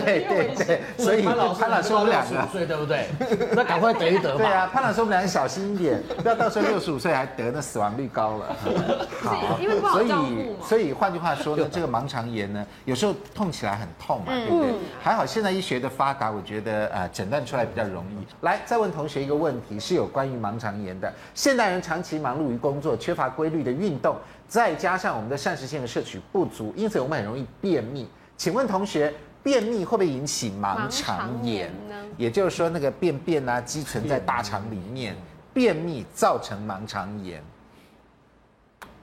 [0.05, 3.07] 对对对，所以潘老师我们两个岁对不对？
[3.53, 4.37] 那赶快得一得吧。
[4.37, 8.55] 对啊，潘老师我们两个小心一点，不要到时候六十五岁还得，那死亡率高了。
[9.23, 10.63] 好，因为不好照顾。
[10.63, 14.73] 所以换句话说呢，这个盲肠炎呢，有时候痛起来很痛嘛，对不对？
[15.01, 18.45] 还好现在医学的发达，我觉得呃诊断出来比较容易。
[18.45, 21.11] 来，再问同学一个问题，是有关于盲肠炎的。
[21.33, 24.15] 现代人长期忙碌于工作，缺乏规律的运动，
[24.47, 28.07] 再加上我们的膳食纤维摄取不足，因此我们很容易便秘。
[28.37, 31.95] 请问同学，便秘会不会引起盲肠炎呢？
[32.17, 35.15] 也就是说，那个便便啊积存在大肠里面，
[35.53, 37.41] 便秘造成盲肠炎。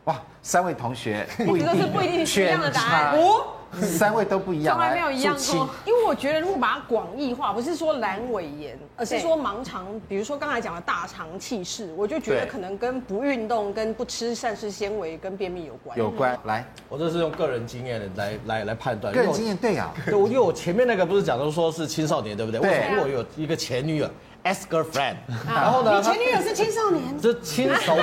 [0.04, 3.18] 哇，三位同学不一定，不一定是一样的答案。
[3.80, 5.68] 三位都不一样，从来没有一样过。
[5.84, 15.98] 因为我觉得，如果把它广义化，不是说阑尾炎，而是说盲肠，比如说刚才讲的大肠气室，我就觉得可能跟不运动、跟不吃膳食纤维、跟便秘有关。
[15.98, 16.38] 有关。
[16.44, 19.12] 来，我这是用个人经验来来来判断。
[19.12, 22.60] 个人经验对啊，对，因为我前面那个不是讲的说是青少年，对不对？
[22.60, 22.88] 对。
[22.90, 24.08] 因为我有一个前女友。
[24.48, 25.98] Ex girlfriend，然后呢？
[25.98, 28.02] 你前女友是青少年，是亲手女，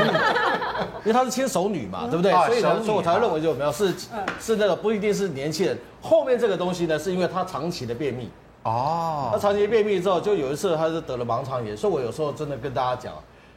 [1.04, 2.32] 因为她是亲手女嘛，对不对？
[2.46, 3.94] 所以呢，所以我才会认为就没有是
[4.40, 5.78] 是那个不一定是年轻人。
[6.02, 8.30] 后面这个东西呢，是因为她长期的便秘
[8.64, 11.76] 哦，她长期便秘之后，就有一次她是得了盲肠炎。
[11.76, 13.14] 所以我有时候真的跟大家讲，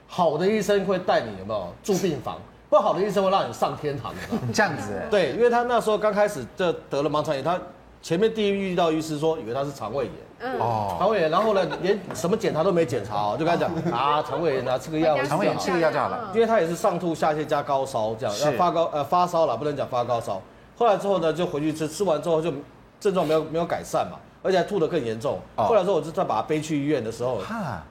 [0.07, 2.39] 好的医生会带你有没有住病房，
[2.71, 4.21] 不好的医生会让你上天堂的。
[4.53, 5.03] 这样子？
[5.11, 7.59] 对，因为他那时候刚开始就得了盲肠炎，他
[8.01, 10.15] 前面第一遇到医师说，以为他是肠胃炎。
[10.61, 16.31] 哦，肠胃炎，然后呢，连什么检查都没检查哦，就跟他讲啊，肠胃炎啊，吃个药，肠胃炎吃个药就好了。
[16.33, 20.41] 因为他也是上吐下泻加高烧这样，要发高呃发烧了，不能讲发高烧。
[20.77, 22.53] 后来之后呢，就回去吃，吃完之后就
[23.01, 25.41] 症状没有没有改善嘛，而且还吐得更严重。
[25.57, 27.41] 后来之后我就再把他背去医院的时候，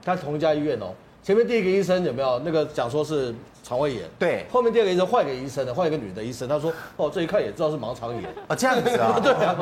[0.02, 0.86] 他同一家医院哦。
[1.28, 4.02] 前面第一个医生有没有那个讲说是肠胃炎？
[4.18, 4.46] 对。
[4.50, 8.24] 后面第二个医生换一个医生的，换一个女的医生，他说哦，这一看也知道是盲肠炎。
[8.48, 9.20] 哦，这样子啊？
[9.22, 9.54] 对啊，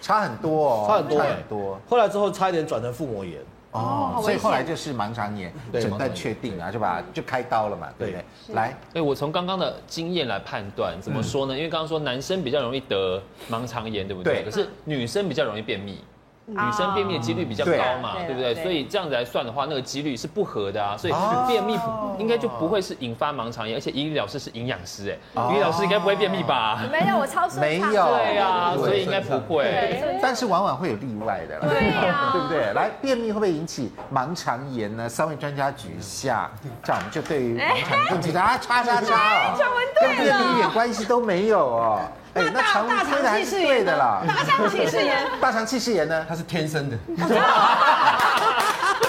[0.00, 1.78] 差很多哦，差很多，差很多。
[1.86, 3.38] 后来之后差一点转成腹膜炎。
[3.72, 8.54] 哦，所以后来就是盲肠炎诊断确定啊，就把就开刀了嘛，对不对？
[8.54, 11.54] 来，哎，我从刚刚的经验来判断，怎么说呢？
[11.54, 14.42] 因为刚刚说男生比较容易得盲肠炎，对不对？
[14.44, 15.98] 可是女生比较容易便秘。
[16.46, 17.70] 女生便秘的几率比较高
[18.02, 18.54] 嘛，对不对？
[18.56, 20.96] 所以这样子来算的话，那个几率是不合的啊。
[20.96, 21.14] 所以
[21.46, 21.78] 便秘
[22.18, 26.80] 应该就不会是引发盲肠炎，而且怡丽老师是营养师，哎，怡丽老师应该不会便秘吧？
[26.90, 27.60] 没有，我超顺畅。
[27.60, 30.18] 没有，对啊，所以应该不会。
[30.20, 32.72] 但是往往会有例外的，对呀， 对不对？
[32.74, 35.08] 来，便秘会不会引起盲肠炎呢？
[35.08, 36.50] 三位专家举一下，
[36.82, 38.58] 这样我们就对于 盲肠炎更紧张啊！
[38.58, 39.58] 叉叉叉哦，
[40.00, 42.00] 跟便秘一点关系都没有哦。
[42.34, 46.24] 那大大肠气室炎的啦，大肠气室炎，大肠气室炎呢？
[46.28, 46.96] 它是天生的。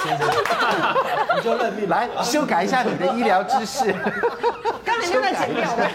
[0.03, 0.33] 天生的，
[1.37, 3.93] 你就认命来修改一下你的医疗知识。
[4.83, 5.89] 刚才就在剪掉的。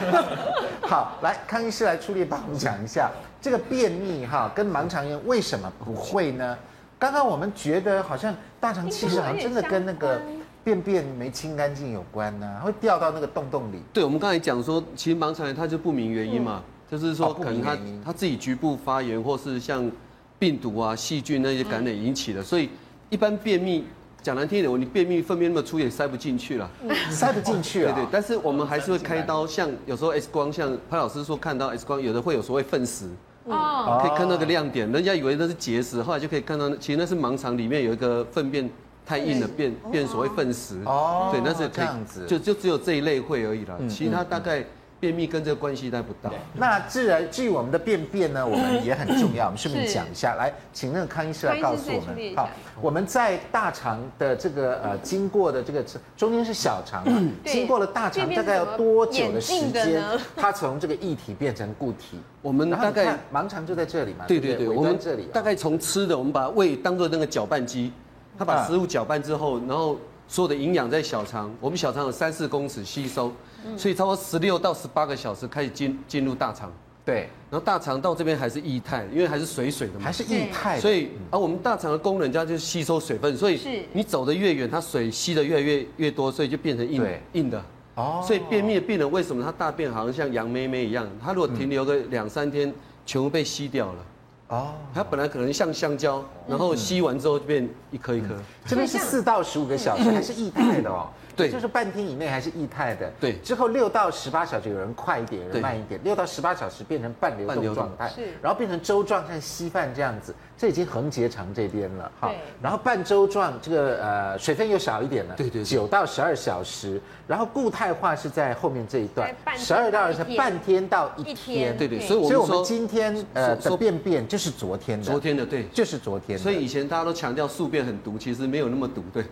[0.88, 3.11] 好，来康医师来出力帮我们讲一下
[3.43, 6.57] 这个便秘哈，跟盲肠炎为什么不会呢？
[6.99, 10.19] 刚刚我们觉得好像大肠气室好像真的跟那个
[10.64, 13.83] 便便没清干净有关呢，会掉到那个洞洞里。
[13.93, 16.62] 对，我们刚才讲说，其实盲肠炎它就不明原因嘛。
[16.90, 19.90] 就是说，可能他他自己局部发炎，或是像
[20.38, 22.70] 病毒啊、细菌那些感染引起的，所以
[23.11, 23.85] 一般便秘
[24.22, 26.70] 讲难听一点，你便秘粪便那么粗也塞不进去了，
[27.11, 27.92] 塞不进去啊。
[27.94, 33.07] 对对，但是我们还是会开刀，像有时候 X 光，像潘老师说看到 X 光，有的会有所谓粪石，
[33.44, 38.68] 哦，可以看到个亮点，人家以为那是结石，后来就可以看到，其实那是盲肠里面有一个粪便
[39.05, 40.81] 太硬了，变变所谓粪石。
[40.87, 44.64] 哦，对，那是这样子，就就只有这一类会而已啦，其他大概。
[45.01, 46.31] 便秘跟这个关系带不大。
[46.55, 49.47] 那自然至于我们的便便呢，我们也很重要。
[49.47, 52.35] 我们顺便 讲一下，来，请那个康医师来告诉我们。
[52.37, 52.49] 好，
[52.81, 55.85] 我们在大肠的这个呃经过的这个
[56.17, 60.03] 中间是小肠嘛，经过了大肠大概要多久的时间，
[60.37, 62.19] 它从这个液体变成固体？
[62.43, 64.25] 我们大概盲肠就在这里嘛。
[64.27, 67.93] 对对对，我们这里大概从吃的，我们把胃当做那个搅拌机，
[68.39, 73.33] 它把食物搅拌之后，然后所有的营养在小肠，我们小肠有三四公尺吸收。
[73.77, 76.73] 所以差不多十六到十八个小时开始进进入大肠，
[77.05, 87.63] 对，然后大肠到这边还是液态，因为还是水水的嘛，还是液态，所以而我们大肠的功能，家就是吸收水分，所以你走得越远，它水吸的越来越越多，所以就变成硬硬的。
[87.95, 91.05] 哦，所以便秘的病人为什么他大便好像像羊妹妹一样？
[91.21, 92.73] 他如果停留个两三天，
[93.05, 94.05] 全部被吸掉了。
[94.49, 98.29] 哦，它本来可能像香蕉，然后吸完之后就变一颗一颗。
[98.65, 101.09] 这边是四到十五个小时，还是液态的哦。
[101.38, 103.11] 对，就是半天以内还是液态的。
[103.20, 106.01] 对，之后六到十八小时，有人快一点，有人慢一点。
[106.03, 112.11] 六到十八小时变成半流动状态，是，然后变成粥状，像稀饭这样子，这已经横结肠这边了。
[112.18, 115.35] 好，然后半粥状，这个呃水分又少一点了。
[115.37, 115.62] 对对。
[115.62, 121.77] 九到十二小时，然后固态化是在后面这一段，十二到二十半天到一天。
[121.77, 122.01] 对对。
[122.01, 125.05] 所以，所以我们今天呃的便便就是昨天的。
[125.05, 126.42] 昨天的对，就是昨天的。
[126.42, 129.24] 所以以前大家都强调宿便很毒，其实没有那么毒，对。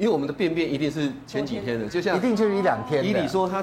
[0.00, 3.04] 因为我们的便便一定是前几天的，就像一定就是一两天。
[3.04, 3.62] 以你说他，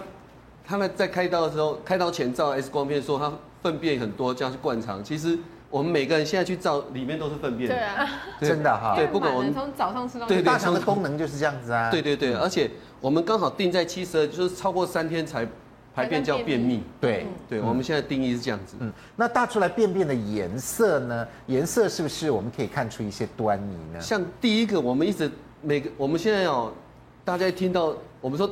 [0.63, 5.03] 他们在开刀的时候，开刀前照 X 光片说他粪便很多，这样去灌肠。
[5.03, 5.35] 其实
[5.71, 7.67] 我们每个人现在去照，里面都是粪便。
[7.67, 8.07] 对啊，
[8.39, 8.93] 真的哈。
[8.95, 10.27] 对，不管我们从早上吃到。
[10.27, 11.89] 对，大肠的功能就是这样子啊。
[11.89, 12.69] 对对对，而且
[13.01, 15.43] 我们刚好定在七十二，就是超过三天才
[15.95, 16.83] 排便叫便秘。
[17.01, 18.75] 对对，我们现在定义是这样子。
[18.79, 21.27] 嗯，那大出来便便的颜色呢？
[21.47, 23.99] 颜色是不是我们可以看出一些端倪呢？
[23.99, 26.71] 像第一个，我们一直每个我们现在哦。
[27.25, 28.49] 大家听到我们说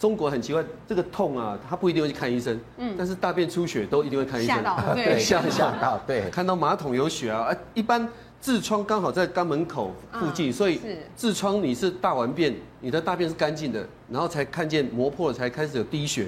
[0.00, 8.08] 中国很奇怪，这个痛啊，他不一定会去看医生，嗯，但是大便出血都一定会看医生，吓到， 对，吓 吓到，对，看到马桶有血啊，啊，一般
[8.42, 10.80] 痔疮刚好在肛门口附近，所以
[11.16, 16.26] 痔疮你是大完便，你的大便是干净的，然后才看见磨破了，才开始有滴血，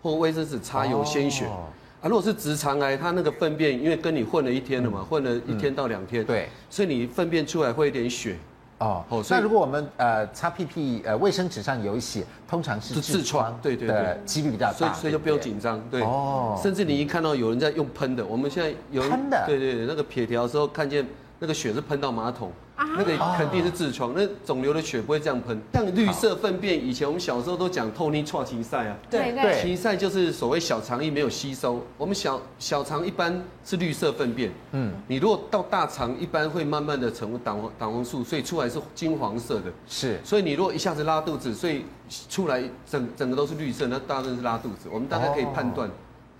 [0.00, 8.38] 或卫生纸擦有鲜血，啊，如果是直肠癌，它那个粪便因为跟你混了一天了嘛，混了一天到两天，对，所以你粪便出来会有点血。
[8.84, 16.58] 哦，那如果我们呃擦屁屁，呃卫生纸上有血，通常是痔疮，对对对，几率比较大，所以所以就不用紧张，对哦。
[16.62, 21.06] 甚至你一看到有人在用喷的，我们现在有喷的，对对对，那个撇条的时候看见
[21.38, 22.52] 那个血是喷到马桶。
[22.76, 25.60] 那个肯定是痔疮，那肿瘤的血不会这样喷。
[25.72, 31.84] 像绿色粪便，以前我们小时候都讲透尼剉奇赛啊，对对，奇赛就是所谓小肠液没有吸收。
[31.96, 39.72] 我们小小肠一般是绿色粪便，嗯，你如果到大肠，一般会慢慢的成为胆黄胆黄素，所以出来是金黄色的。
[39.86, 41.84] 是，所以你如果一下子拉肚子，所以
[42.28, 44.88] 出来整整个都是绿色，那大概是拉肚子。
[44.92, 45.88] 我们大概可以判断，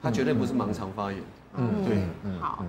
[0.03, 1.20] 它绝对不是盲肠发炎。
[1.57, 2.64] 嗯，对，嗯，好。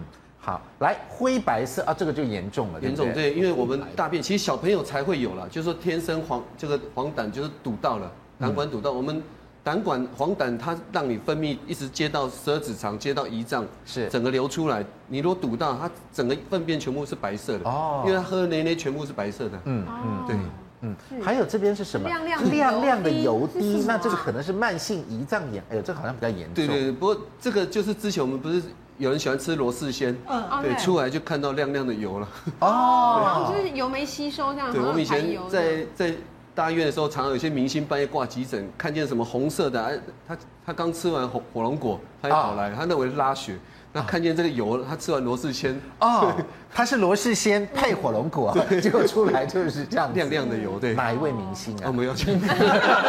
[0.46, 9.24] 好，来灰白色啊，这个就严重了，严重对，因为我们大便其实小朋友才会有了，就是说天生黄这个黄疸就是堵到了，胆管堵到，我们
[9.64, 14.08] 胆管黄疸它让你分泌一直接到十二指肠，接到胰脏，是。
[14.08, 20.36] 整个流出来，你如果堵到它整个粪便全部是白色的哦，因为它喝的那那全部是白色的，嗯嗯对，
[20.82, 22.08] 嗯，还有这边是什么？
[22.08, 28.62] 亮亮亮亮的油滴，那这个可能是慢性胰脏炎，哎呦，这个好像比较严重，对对对，不过这个就是之前我们不是。
[28.98, 32.30] 有人喜欢吃螺氏鲜，嗯，对，出来就看到亮亮的油了。
[32.62, 34.72] 哦，就是油没吸收这样。
[34.72, 36.16] 对，我们以前在在
[36.56, 43.58] 大医院的时候，常常有些明星半夜挂急诊，看见什么红色的，哎，他他刚吃完火火龙果，他就跑来，他认为是拉血。
[43.96, 46.30] 那看见这个油，他吃完罗氏鲜，哦，
[46.70, 50.78] 他是罗氏鲜配火龙果，结果出来就是这样亮亮的油。
[50.78, 51.84] 对，哪一位明星啊？
[51.88, 52.38] 我没有去。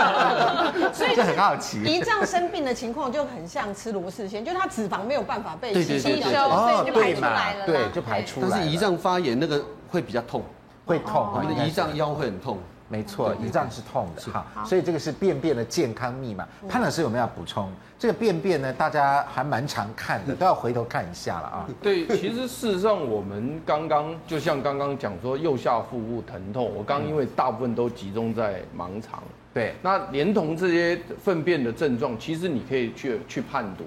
[0.95, 7.67] 所以就很好奇，胰脏生病的情况就很像吃罗氏鲜，就它脂肪没有办法被吸收，所以就排出来了。
[7.67, 8.47] 对，就排出来。
[8.49, 10.41] 但是胰脏发炎那个会比较痛，
[10.85, 12.61] 会痛，我们的胰脏腰会很痛。
[12.89, 14.23] 没错，胰脏是痛的。
[14.33, 16.47] 哈，所以这个是便便的健康密码。
[16.69, 17.69] 潘老师有没有要补充？
[17.99, 21.69] 这个便便呢，大家还蛮常看的，都要回头看一下了啊。
[21.81, 29.23] 对，其实事实上我们刚刚就像刚刚讲说右下腹部疼痛，我刚因为大部分都集中在盲肠。
[29.53, 33.85] 对，那连同这些粪便的症状，其实你可以去去判读。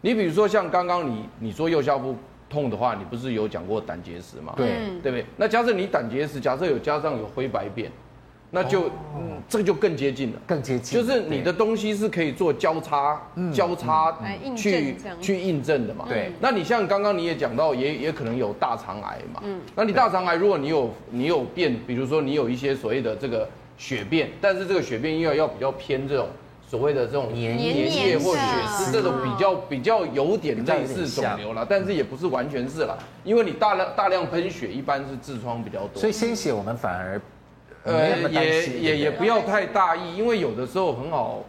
[0.00, 2.16] 你比如说像刚刚你你说右下腹
[2.48, 4.54] 痛的话，你不是有讲过胆结石吗？
[4.56, 5.26] 对，对不对？
[5.36, 7.92] 那假设你胆结石，假设有加上有灰白便。
[8.54, 8.84] 那就，
[9.16, 13.20] 嗯，这个就更接近了，更接近，就是你的东西是可以做交叉、
[13.52, 14.16] 交叉
[14.56, 16.04] 去去印证的嘛。
[16.08, 19.40] 对，那你像刚刚你也讲到，也也可能有大肠癌嘛。
[19.44, 26.28] 嗯，那你大肠癌，如果你有你有变，比如说你有一些所谓的这个血便，但是这个血便要要比较偏这种
[26.64, 37.20] 所谓的这种粘液或血丝这种比较比较有点类似肿瘤了，但是也不是完全是了，因为你大量大量喷血，一般是痔疮比较多，所以鲜血我们反而。
[37.84, 41.44] 呃，也也也不要太大意，因为有的时候很好，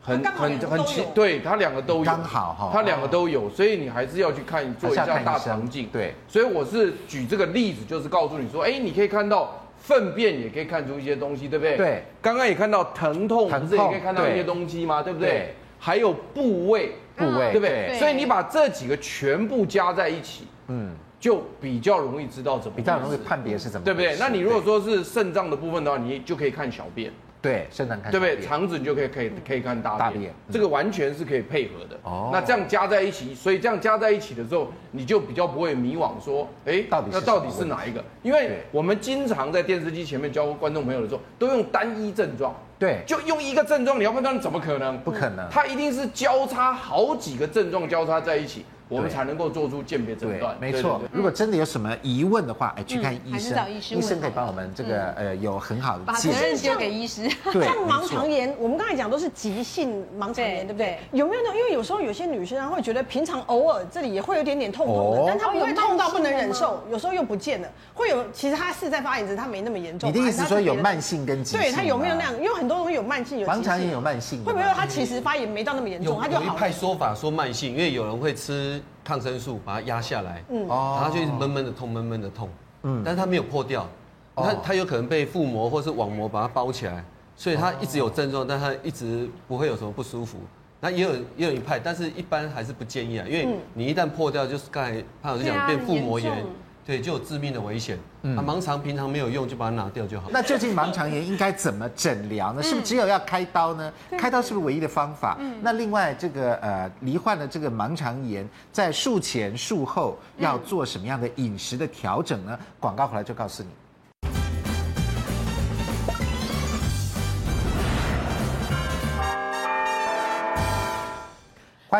[0.00, 11.76] 很很很奇，对，他两个都有，刚好哈，他两个都有，所以你还是要去看做一下大肠镜，对，所以我是举这个例子，就是告诉你说，哎，你可以看到粪便，也可以看出一些东西，对不对？
[11.76, 15.02] 对，刚刚也看到疼痛，不是也可以看到一些东西吗？
[15.02, 15.54] 对不对？
[15.78, 17.98] 还有部位，部位，对不对？
[17.98, 20.90] 所以你把这几个全部加在一起，嗯。
[21.26, 24.14] 就比较容易知道怎么，比较容易判别是怎么，对不对？
[24.16, 27.12] 那你如果说是肾脏的部分的话，你就可以看小便，
[27.42, 28.40] 对，肾脏看，对不对？
[28.40, 31.98] 肠子你就可以可以可以看大便，这个完全是可以配合的。
[32.04, 38.04] 哦，那这样加在一起，所以这样加在一起的时候，你就比较不会迷惘，说，哎，到底那到底是哪一个？
[38.22, 44.96] 因为我们经常在电视机前面教观众朋友的时候，都用单一症状，对，就用一个症状你要判断，怎么可能？
[45.00, 48.64] 不可能，它一定是交叉好几个症状交叉在一起。
[48.88, 50.56] 我们才能够做出鉴别诊断。
[50.60, 53.56] 没错，如果真的有什么疑问的话，哎，去看医生，
[53.90, 57.28] 医生可以帮我们这个呃有很好的把责任交给医师。
[57.52, 60.98] 对，像盲肠炎，我们刚才讲都是急性盲肠炎，对不对？
[61.12, 61.48] 有没有呢？
[61.56, 67.68] 因为有时候有些女生会觉得平常偶尔这里也会有点点痛痛的，但她不会痛到不能忍受，有时候又不见了。
[67.92, 70.08] 会有，其实她是在发炎，只是她没那么严重。
[70.08, 71.60] 你的意思说有慢性跟急性？
[71.60, 72.34] 对，她有没有那样？
[72.36, 76.44] 因为很多人会有慢性，有盲肠炎有慢性，会不会她其实发炎没到那么严重，她就好？
[76.44, 78.75] 有一派说法说慢性，因为有人会吃。
[79.04, 82.48] 抗生素把它压下来，嗯，然后就一直闷闷的痛，闷闷的痛，
[82.82, 83.88] 嗯，但是它没有破掉，
[84.34, 87.04] 它它有可能被腹膜或是网膜把它包起来，
[87.36, 90.38] 所以它一直有症状，但它一直不会有什么不舒服。
[90.80, 96.44] 那也有也有一派，但是一般还是不建议啊，因为你一旦破掉，就是刚才潘老师讲变腹膜炎。
[96.86, 97.98] 对，就有致命的危险。
[98.22, 100.30] 嗯，盲肠平常没有用，就把它拿掉就好。
[100.30, 102.62] 那究竟盲肠炎应该怎么诊疗呢？
[102.62, 103.92] 是不是只有要开刀呢？
[104.16, 105.36] 开刀是不是唯一的方法？
[105.40, 112.56] 嗯，那另外这个呃罹患了这个盲肠炎，在术前术后要做什么样的饮食的调整呢？
[112.78, 113.68] 广告回来就告诉你。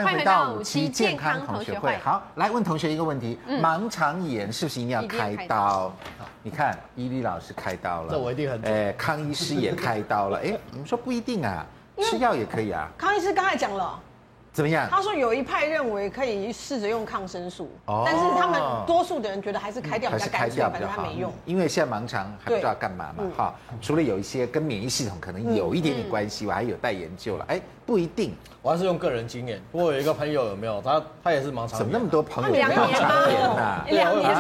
[0.05, 1.97] 欢迎回到五期健康同学会。
[2.05, 5.91] 好，来问同学一个问题：盲肠炎是不是一定要开刀？
[6.43, 8.61] 你看，伊利老师开刀了，这我一定很。
[8.63, 10.39] 哎，康医师也开刀了。
[10.39, 11.65] 哎，你们说不一定啊，
[12.03, 12.91] 吃药也可以啊。
[12.99, 13.99] 康医师刚才讲了。
[14.57, 14.89] 怎么样？
[14.91, 21.31] 他说有一派认为可以试着用抗生素，但是他们多数的人觉得还是开掉比较干脆，反正他没用。
[21.45, 23.55] 因为现在盲肠还不知道干嘛嘛，哈。
[23.83, 27.45] 除了有一些跟免疫系统可能有一点点关系，我还有待研究了。
[27.49, 29.61] 哎，不一定，我还是用个人经验。
[29.71, 30.81] 不过有一个朋友有没有？
[30.81, 31.79] 他他也是盲肠。
[31.79, 33.85] 怎么那么多朋友有盲肠炎呢？
[33.91, 34.35] 两年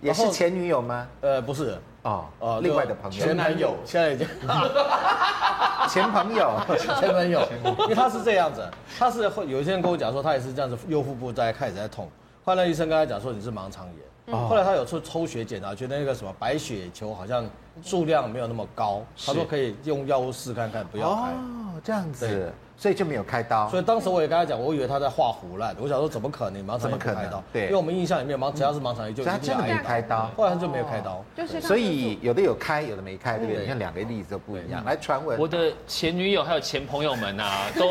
[0.00, 1.08] 也是前女友吗？
[1.20, 1.76] 呃，不是。
[2.02, 4.26] 哦呃，另外的朋友，前男友，现在已经。
[5.88, 6.52] 前朋友，
[7.00, 7.42] 前朋友，
[7.80, 8.62] 因为他是这样子，
[8.98, 12.08] 他是会有一些人跟我讲说，他也是这样子，右腹部在开始在痛，
[12.44, 13.86] 后来医生跟他讲说你是盲肠
[14.26, 17.44] 炎，后来他有抽抽血检查，觉得那个什么白血球好像
[17.82, 21.22] 数量没有那么高，他说可以用药物试看看，不要开。
[21.22, 22.52] 哦，这样子。
[22.80, 27.44] 所以就没有开刀，所以当时我也跟他讲，我以为他在画胡烂，我想说怎么可能盲肠炎不开刀？
[27.52, 33.60] 对，因为我们印象里面盲只要是盲肠炎就一定要开刀，他真的没开刀，后来他就没有开刀，就是所以有的有开，有的没开，对不对？
[33.60, 34.82] 你看两个例子都不一样。
[34.86, 37.44] 来传闻，我的前女友还有前朋友们呐，
[37.78, 37.90] 都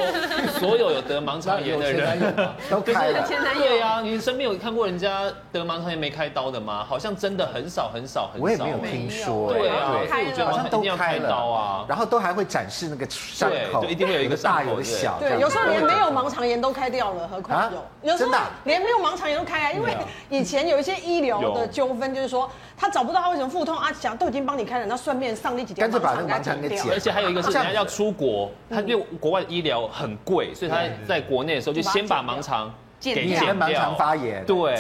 [0.60, 2.20] 所有有得盲肠炎的人。
[2.68, 3.28] 都开了。
[3.28, 6.84] 前男友呀，你身边有看过人家得盲肠炎没开刀的吗？
[6.84, 9.54] 好像真的很少很少很少，我也没有听说。
[9.54, 15.70] 对啊，所以我觉得好像都开刀啊，然后都还会展示那个伤口，对，一定会有一个大有小，对，有时候。
[15.70, 18.12] 连没有盲肠炎都开掉了，何况有？
[18.12, 18.32] 有时候
[18.64, 19.96] 连没有盲肠炎都开啊，因为
[20.30, 26.92] 以前有一些医疗的纠纷，就是说他找不到他为什么腹痛啊，想都已经帮你开了，那顺便上那几天，干脆把那个盲肠给剪。
[26.92, 33.54] 而且还有一个是人家要出国，他因为国外的医疗很贵，所以他在国内的时候就先把盲肠给剪掉。
[33.54, 34.78] 盲肠发炎，对。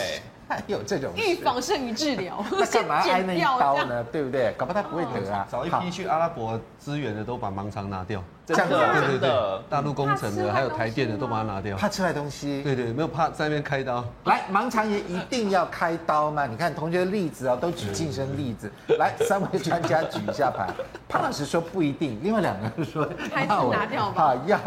[0.49, 4.03] 还有这种预防胜于治疗，那干嘛 挨那一刀呢？
[4.11, 4.51] 对不对？
[4.57, 5.47] 搞不好他不会得啊。
[5.51, 12.63] 找一批去阿拉伯支援的都把盲肠拿掉，这样子，对对对，大陆工程的还有台电的都把它拿掉，怕吃坏东西。
[12.63, 14.03] 对对，没有怕在那边开刀。
[14.25, 16.45] 来，盲肠也一定要开刀吗？
[16.45, 18.71] 你看同学的例子哦，都举 近身例子。
[18.97, 20.67] 来，三位专家举一下牌。
[21.07, 24.35] 潘老师说不一定，另外两个人说还是拿掉吧。
[24.45, 24.57] 要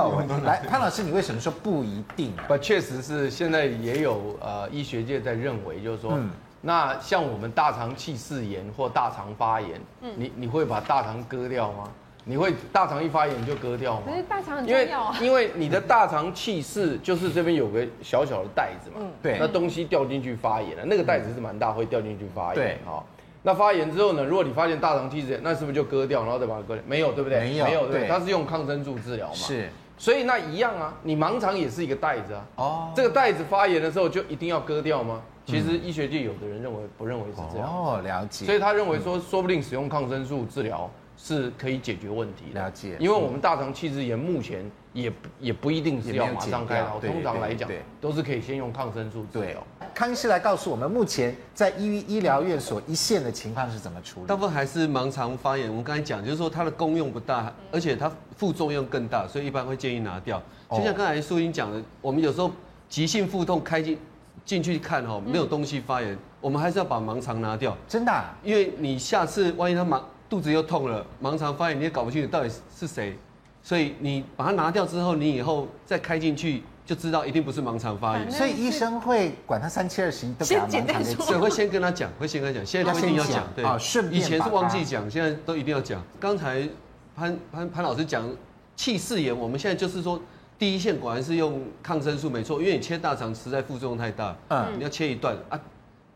[0.45, 2.33] 来，潘老师，你为什么说不一定？
[2.47, 6.19] 不，确实是现在也有呃医学界在认为，就是说。
[6.63, 11.89] 那像我们大肠憩室炎或大肠发炎，嗯，你你会把大肠割掉吗？
[12.25, 14.03] 你会大肠一发炎就割掉吗？
[14.07, 15.19] 可是大肠很重要啊。
[15.21, 22.55] 因为因为你的大肠憩室就是这边有个小小的袋子嘛，对，那东西掉进去发炎了，那个袋子是蛮大，会掉进去发炎。
[22.55, 23.05] 对，好，
[23.43, 26.85] 那发炎之后呢，如果你发现大肠憩室炎，那是不是就割掉，然后再把它割掉？
[26.87, 27.41] 没有，对不对？
[27.41, 29.35] 没有，没有，对，它是用抗生素治疗嘛。
[29.35, 32.47] 是，所以那一样啊，你盲肠也是一个袋子啊。
[32.57, 35.23] 哦，这个袋子发炎的时候就一定要割掉吗？
[35.45, 38.47] 其实医学界有的人认为不认为是这样哦，了解。
[38.47, 42.61] 所以他认为说，说不定使用抗生素治疗是可以解决问题的。
[42.61, 42.97] 了解。
[43.01, 47.69] 因为我们大肠憩室炎目前也也不一定是要马上开刀，通常来讲
[48.01, 49.65] 都是可以先用抗生素治疗。
[49.95, 54.27] 康医师来告诉我们，目前在医医疗院所一线的情况是怎么处理？
[54.27, 55.69] 大部分还是盲肠发炎。
[55.69, 60.43] 我们刚才讲，就是说它的功用不大，而且它副作用更大，所以一般会建议拿掉。
[60.71, 62.51] 就像刚才淑英讲的，我们有时候
[62.89, 63.99] 急性腹痛开进。
[64.45, 67.77] 进去看哦，没有东西发炎，我们还是要把盲肠拿掉。
[67.87, 68.25] 真的？
[68.43, 73.17] 因为你下次万一他盲肚子又痛了，盲肠发炎你也搞不清楚到底是谁，
[73.63, 78.31] 所以你把它拿掉之后，你以后再开进去就知道一定不是盲肠发炎。
[78.31, 81.05] 所以医生会管他三七二十一，都给他盲肠。
[81.27, 83.45] 所以会先跟他讲，会先跟他讲，现在都一定要讲。
[83.55, 83.65] 对，
[84.11, 86.03] 以前是忘记讲，现在都一定要讲。
[86.19, 86.69] 刚才
[87.15, 88.29] 潘潘潘老师讲
[88.75, 90.21] 气室炎，我们现在就是说
[90.59, 95.61] 第一线果然是用抗生素没错，因为你切大肠实在副作用太大，嗯，你要切一段啊。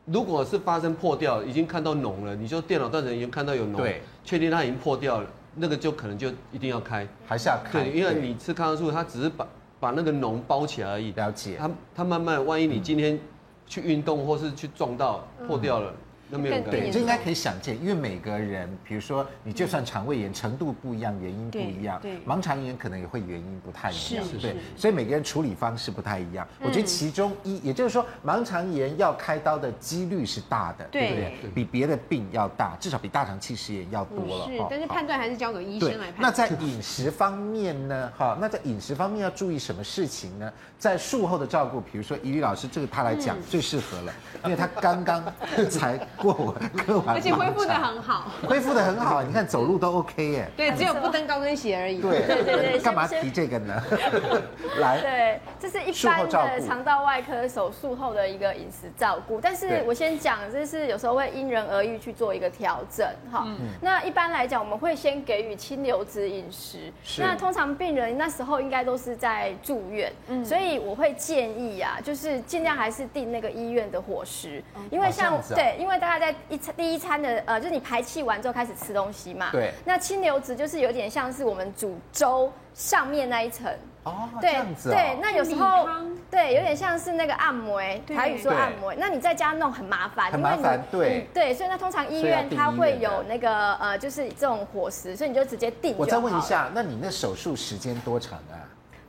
[0.07, 5.27] 如果是发生破掉，已经看到脓了，你就电脑断层已经看到有脓，对，确定它已经破掉了，
[5.57, 9.47] 那个就可能就一定要开，还是要开，对，因为你吃抗生素，它只是把
[9.81, 13.19] 把那个脓包起来而已，了解，它它慢慢，万一你今天
[13.67, 15.93] 去运动或是去撞到破掉了。
[16.29, 26.47] 那没有对，这应该可以想见，因为每个人，比如说你就算肠胃炎程度不一样，原因不一样，对，盲肠炎可能也会原因不太一样，对，所以每个人处理方式不太一样。
[26.61, 31.51] 我觉得其中一，也就是说盲肠炎要开刀的几率是大的，对不对？
[31.55, 34.47] 比别的病要大，至少比大肠气室炎要多了。
[34.47, 36.23] 是，但是判断还是交给医生来判断。
[36.23, 38.13] 那在饮食方面呢？
[38.17, 40.53] 哈，那在饮食方面要注意什么事情呢？
[40.79, 44.13] 在术后的照顾，比如说宜礼老师，这个他来讲最适合了，
[44.45, 45.23] 因为他刚刚
[45.71, 45.97] 才。
[46.17, 46.55] 过我
[46.87, 50.49] 割完，而且恢复的很好，恢复的很好，你看走路都 OK 耶。
[50.57, 52.01] 对，只有不登高跟鞋而已。
[52.01, 53.83] 对对对，干嘛提这个呢？
[54.81, 59.41] 来，对，这是一般的肠道外科手术后的一个饮食照顾。
[59.41, 63.45] 但是我先讲，就是有时候会因人而异去做一个调整哈。
[63.47, 66.93] 嗯那一般来讲，我们会先给予清流质饮食。
[67.19, 75.97] 那通常病人那时候应该都是在住院，嗯所以我会建议啊，就是尽量还是订那个医院的伙食，因为像对，因为。
[76.07, 79.49] 大概在一餐第一餐的呃，就是你排气完之后开始吃东西嘛。
[79.51, 79.73] 对。
[79.85, 83.73] 那清流质就是有点像是我们煮粥上面那一层。
[84.05, 84.91] 哦，这样子。
[84.91, 85.89] 对，那有时候
[86.31, 88.95] 对，有点像是那个按摩，台语说按摩。
[88.95, 90.81] 那你在家弄很麻烦，很麻烦。
[90.93, 91.29] 对。
[91.35, 95.97] 对，所以那通常医院它会有那个呃，就是这种伙食，所以你就直接订。
[95.99, 98.63] 我再问一下，那你那手术时间多长啊？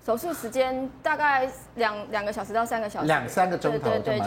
[0.08, 1.46] 手术时间大概
[1.76, 4.18] 两两个小时到三个小时，两三个钟头就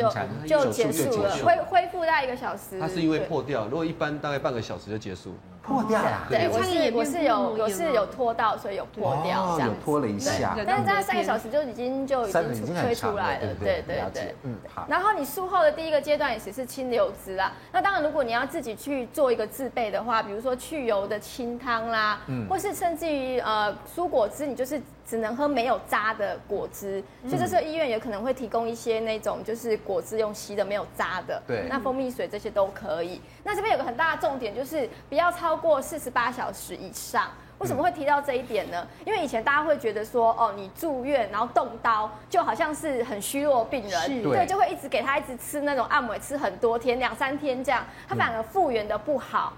[0.46, 2.78] 就结束了，恢恢复大概一个小时。
[2.78, 5.34] 它是因为破掉，如果一般大概半个小时就结束。
[5.62, 10.56] 破掉了，对，我是我是有我是有拖到，所以有破掉有拖了一下。
[10.66, 14.02] 但是大概三个小时就已经就已经推出来了，对对？
[14.12, 14.86] 对，嗯好。
[14.88, 17.52] 然后你术后的第一个阶段也是清流质啦。
[17.72, 27.02] 那当然，如果你要自己去做一个自备的话，比如说去油的清汤啦，嗯，或是甚至于呃蔬果汁，你就是只能喝没有渣的果汁。
[27.26, 33.20] 所以这时候医院也可能会提供一些那种就是果汁用吸的没有渣的，对，那蜂蜜水这些都可以。
[33.42, 37.28] 那这边有个很大的重点就是不要超过四十八小时以上。
[37.58, 38.88] 为什么会提到这一点呢？
[39.04, 49.52] 因为以前大家会觉得说，哦，你住院然后动刀，就好像是很虚弱的病人，对，就会一直给他一直吃那种按摩，吃很多天，两三天这样，他反而复原的不好。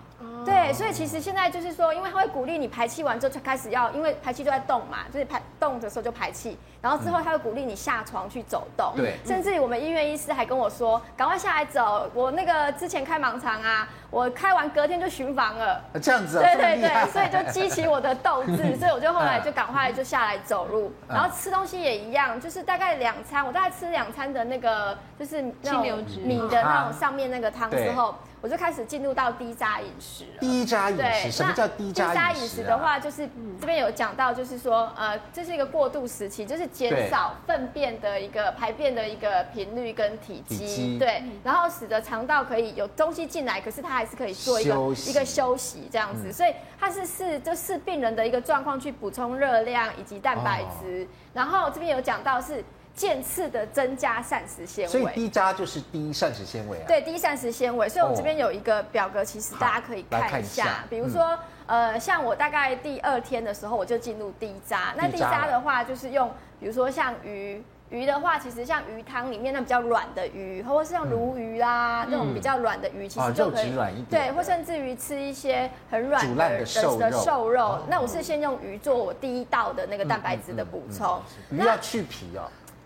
[0.45, 8.93] 对，所以其实现在就是说，因为他会鼓励你排气完之后就开始要，因为排气都在动嘛，就是排动的时候就排气，然后之后他会鼓励你下床去走动。
[8.97, 12.11] 对，甚至于我们医院医师还跟我说，赶快下来走。
[12.14, 15.82] 我那个之前开盲肠啊，我开完隔天就巡房了。
[16.03, 16.38] 这样子。
[16.38, 28.14] 对对对，所以就激起我的斗志， 所以我就后来就赶快就下来走路，然后吃东西也一样，就是大概两餐，我大概吃两餐的那个就是那种米的那种上面那个汤之后。
[28.43, 30.39] 我就开始进入到低渣饮食了。
[30.41, 32.14] 低渣饮食，什么叫低渣饮食？
[32.14, 33.28] 低渣饮食的话，就是
[33.61, 44.74] 这边有讲到，就是说，呃，这是一个过渡时期，就是减少粪便的一个排便的一个频率跟体积，对，然后使得肠道可以有东西进来，可是它还是可以做一个
[45.07, 52.64] 一个休息这样子，所以它是是就是病人的一个状况去补充热量以及蛋白质，然后这边有讲到是。
[52.95, 56.84] 渐次的增加膳食纤维，所以低渣就是低膳食纤维啊。
[56.86, 57.88] 对，低膳食纤维。
[57.88, 60.84] 所以我们这边有一个表格，其实大家可以看一下。
[60.90, 64.95] 比如说，呃，像我大概第二天的时候，我就进入低渣。
[64.97, 66.30] 那低渣的话，就是用，
[66.61, 74.05] 比如说像鱼，鱼的话，其实像鱼汤里面那比较软的鱼，或者是像鲈鱼啦那种比较软的鱼，其实就可以。
[74.11, 77.78] 对，或甚至于吃一些很软的的瘦肉。
[77.88, 81.20] 那我是先用鱼做我第一道的那个蛋白质的补充。
[81.51, 82.43] 鱼要去皮哦。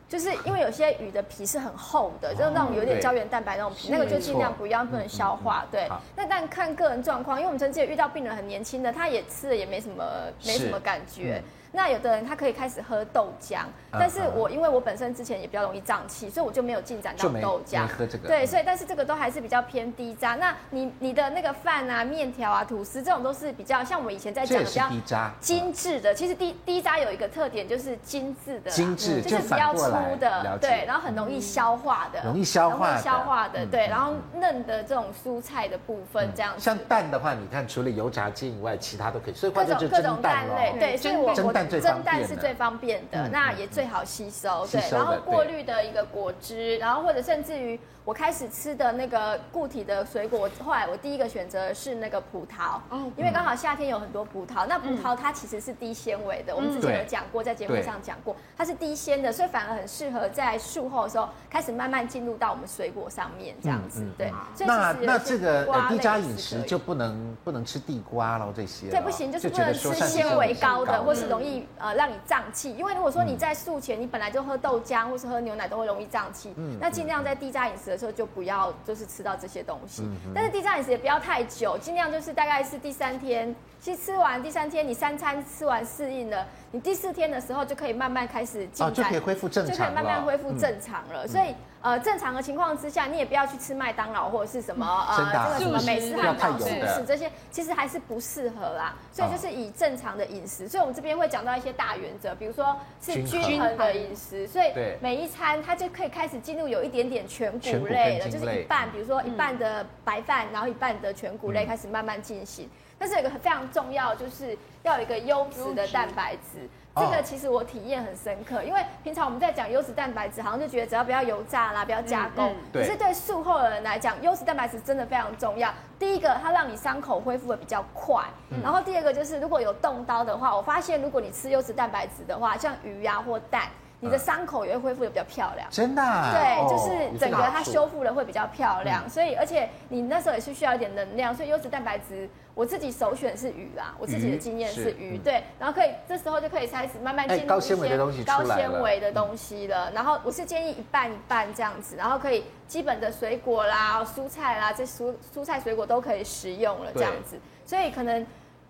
[0.09, 5.67] 就是因为有些鱼的皮是很厚的，就是那种有点胶原蛋白那种皮，那个就尽量不要，不能消化。
[5.71, 10.05] 对，那但看个人状况，因为我们曾经也遇到病人很年轻的，他也吃了也没什么，
[10.45, 11.43] 没什么感觉。
[11.77, 13.59] 那有的人他可以开始喝豆浆，
[13.93, 17.87] 但是我因为我本身之前也比较容易胀气，所以我就没有进展到豆浆。
[17.87, 18.27] 喝这个。
[18.27, 20.37] 对，所以但是这个都还是比较偏低渣。
[20.37, 26.15] 那你你的那个饭啊、面条啊、吐司这种都是比较像我们以前在讲的比较精致的。
[26.15, 36.55] 其实低低渣有一个特点就是精致的，精致就是比较粗的，对，然后很容易消化的，容易消化，容易消化的，对，然后嫩的这种蔬菜的部分这样。
[36.57, 39.35] 像蛋的话，你看除了油炸鸡以外，其他都可以。
[39.35, 41.66] 所以各种各种蛋类，对，所以我我。
[41.67, 44.67] 最蒸蛋是最方便的，那也最好吸收。
[44.67, 47.79] 对，然后过滤的一个果汁，然后或者甚至于。
[48.07, 54.65] 我开始吃的那个固体的水果，后来我第一个选择是那个葡萄，哦因为刚好夏天有很多葡萄。
[54.65, 64.07] 那葡萄它其实是低纤维的，我们之前有讲过，在节目上讲过，它是低纤的，所以反而很适合在术后的时候开始慢慢进入到我们水果上面这样子。
[64.17, 68.89] 对，所以那那这个低渣饮食就不能不能吃地瓜喽这些？
[68.89, 72.77] 对，不行，就是不能吃纤维高的，或是容易呃让你胀气。
[72.77, 80.03] 因为如果说你在术前你本来就喝豆浆或是喝牛奶都会容易胀气，嗯那尽量在低渣饮食的时候就不要就是吃到这些东西，
[80.35, 91.27] 但是低渣饮食也不要太久，尽量就是大概是第三天，其实吃完第三天，你三餐吃完适应了，你第四天的时候就可以慢慢开始进展，就可以恢复正常，就可以慢慢恢复正常了。
[91.27, 91.55] 所以
[91.87, 98.97] 呃，正常的情况之下，你也不要去吃麦当劳或者是什么呃这个什么美式汉堡、速食这些，其实还是不适合啦。
[99.13, 103.77] 所以就是以正常的饮食，所以我们这边会讲到一些大原则，比如说是均衡。
[103.77, 112.69] 的饮食，所以每一餐它就可以开始进入有一点点全谷类了，就是一半，比如说一半的白饭，然后一半的全谷类开始慢慢进行。
[112.99, 116.67] 但是有一个非常重要，就是要有一个优质的蛋白质。
[116.97, 122.55] 这个其实我体验很深刻，因为平常我们在讲优质蛋白质，好像就觉得只要不要油炸啦，不要加工。
[122.73, 125.73] 可是对术后的人来讲，优质蛋白质真的非常重要。
[125.99, 128.25] 第一个，它让你伤口恢复的比较快。
[128.63, 133.69] 然后第二个就是，如果有动刀的话，我发现如果你吃优质蛋白质的话，像鱼呀或蛋。
[134.01, 136.03] 你的伤口也会恢复的比较漂亮，真的？
[136.33, 149.91] 对，就是整个它修复的会比较漂亮，所以而且你那时候也是需要一点能量，所以优质蛋白质我自己首选是鱼啦，我自己的经验是鱼，对，然后可以这时候就可以开始慢慢进入一些高纤维的东西，高纤维的东西了。
[149.93, 158.27] 然后我是建议一半一半这样子，然后可以基本的水果啦、蔬菜啦，这蔬蔬菜水果都可以食用了这样子，所以可能。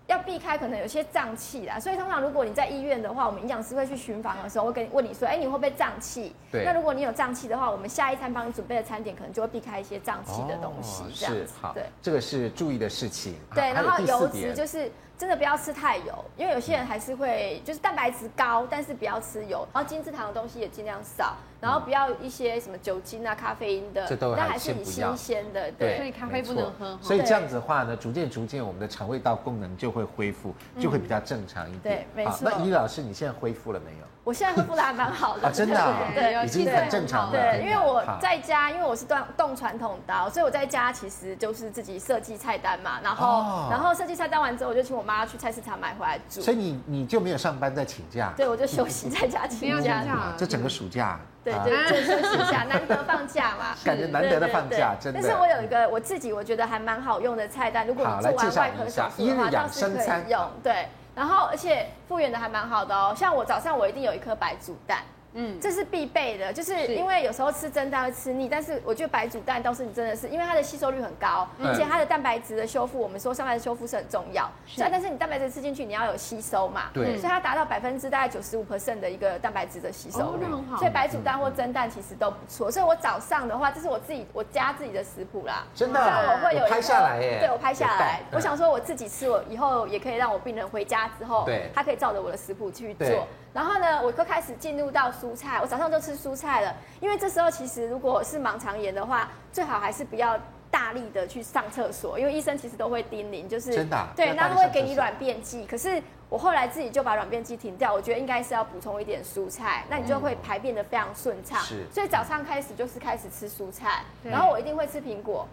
[0.07, 6.33] 要避开可能有些胀气啦，所以通常如果你在医院的话，我们营养师会去巡房的时候，会跟你问你说，哎，你会不会胀气？
[6.51, 6.63] 对。
[6.65, 11.73] 那如果你有胀气的话，我们下一餐帮你准备的餐点可能就会避开一些胀气的东西，这样好。
[11.73, 13.35] 对，这个是注意的事情。
[13.53, 14.91] 对，然后油脂就是。
[15.17, 26.97] 真的不要吃太油，因为有些人还是会就是蛋白质高，但是不要吃油，然后精制糖的东西也尽量少，然后不要一些什么酒精啊、咖啡因的，这都还是很新鲜的，对，所以咖啡不能喝。
[27.01, 32.05] 所以这样子的话呢，逐渐逐渐我们的肠胃道功能就会恢复，就会比较正常一点。
[32.15, 32.49] 对，没错。
[32.49, 34.05] 那李老师，你现在恢复了没有？
[34.27, 37.31] 我现在恢复的还蛮好的，真的， 对，已经很正常了。
[37.31, 46.41] 对，因为我在家，因为我是动动传统刀，所以我在家其实就是自己设计菜单嘛，然后然后设计菜单完之后，我就请我妈去菜市场买回来煮。
[46.41, 48.33] 所以你你就没有上班在请假？
[48.35, 50.03] 对，我就休息在家请假。
[50.37, 51.17] 这整个暑假。
[51.41, 55.21] 对对，就休息一下， 难得放假嘛，感觉难得的放假，真的。
[55.21, 60.51] 但是我有一个我自己我觉得还蛮好用的菜单，如果你做完外科手术的话，倒是可以用。
[60.61, 60.89] 对。
[61.17, 63.11] 然后，而且复原的还蛮好的哦。
[63.17, 64.99] 像我早上我一定有一颗白煮蛋。
[65.39, 74.49] 嗯，这是必备的，就是因为有时候吃蒸蛋会吃腻，但是我觉得白煮蛋倒是你真的是，因为它的吸收率很高，而且它的蛋白质的修复，我们说蛋白质修复是很重要。
[74.65, 76.89] 是，但是你蛋白质吃进去，你要有吸收嘛。
[76.91, 77.15] 对。
[77.17, 80.45] 所以它达到百分之大概九十五 percent 的一个蛋白质的吸收率，
[80.79, 82.71] 所以白煮蛋或蒸蛋其实都不错。
[82.71, 85.63] 所以我早上的话，这是我自己我家自己的食谱啦。
[85.75, 85.99] 真的。
[85.99, 87.37] 我会有拍下来耶。
[87.39, 88.21] 对，我拍下来。
[88.31, 93.27] 我想说我自己吃，我以后也可以让我病人回家之后，对，他可以照着我的食谱去做。
[93.53, 96.75] 然后呢，我就开始进入到蔬菜，我早上就吃蔬菜了。
[96.99, 100.39] 因为这时候其实如果是盲肠炎的话，最好还是不要
[100.69, 105.65] 大力的去上厕所，因为医生其实都会叮咛，就是真的对，那他会给你软便剂。
[105.65, 111.59] 可是我后来自己就把软便剂停掉，我觉得应该是要补充一点蔬菜，那你就会排便的非常顺畅。
[111.61, 115.47] 是，所以早上开始就是开始吃蔬菜，然后我一定会吃苹果。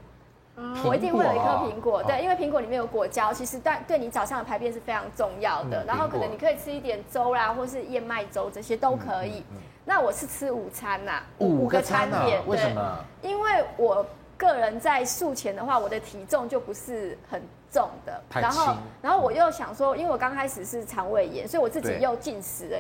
[0.85, 5.85] 我一定会有一颗苹果，对，因为苹果里面有果胶，其实对对你早上的排便是非常重要的。
[5.85, 9.43] 然后可能你可以吃一点粥啦，或是燕麦粥这些都可以。
[9.85, 13.05] 那我是吃午餐呐，五个餐点，为什么？
[13.21, 22.79] 因为我个人在术前的话，我的体重就不是很重的，然后然后我又想说，因为我刚开始是肠胃炎，所以我自己又进食了。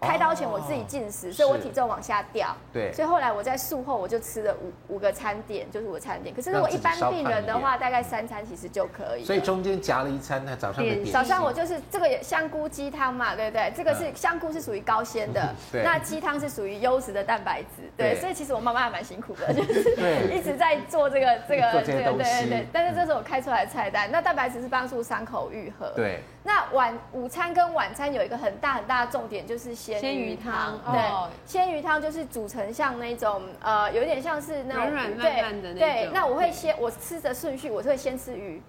[0.00, 2.56] 开刀前我自己进食，所以我体重往下掉。
[2.72, 6.34] 对，所以后来我在术后我就吃了五五个餐点，就是五个餐点。
[6.34, 9.24] 可是如果一般病人的话，大概三餐其实就可以。
[9.24, 11.12] 所以中间夹了一餐，那早上的点。
[11.12, 13.72] 早上我就是这个香菇鸡汤嘛，对不对？
[13.76, 17.90] 这个是香菇是属于高纤的， 那鸡汤是属于优质的蛋白质。
[17.96, 19.94] 对，所以其实我妈妈还蛮辛苦的， 就是
[20.32, 22.66] 一直在做这个这个这个对对对。
[22.72, 25.92] 但是这是我开出来的菜单，那蛋白质是帮助伤口愈合。
[25.96, 26.20] 对。
[26.44, 30.78] 那晚午餐跟晚餐有一个很大很大的重点，就是鲜鱼汤。
[30.90, 35.78] 对，鲜鱼汤就是煮成像那种呃，有点像是那种软软烂烂的那种。
[35.78, 38.60] 对，那我会先我吃的顺序，我是会先吃鱼，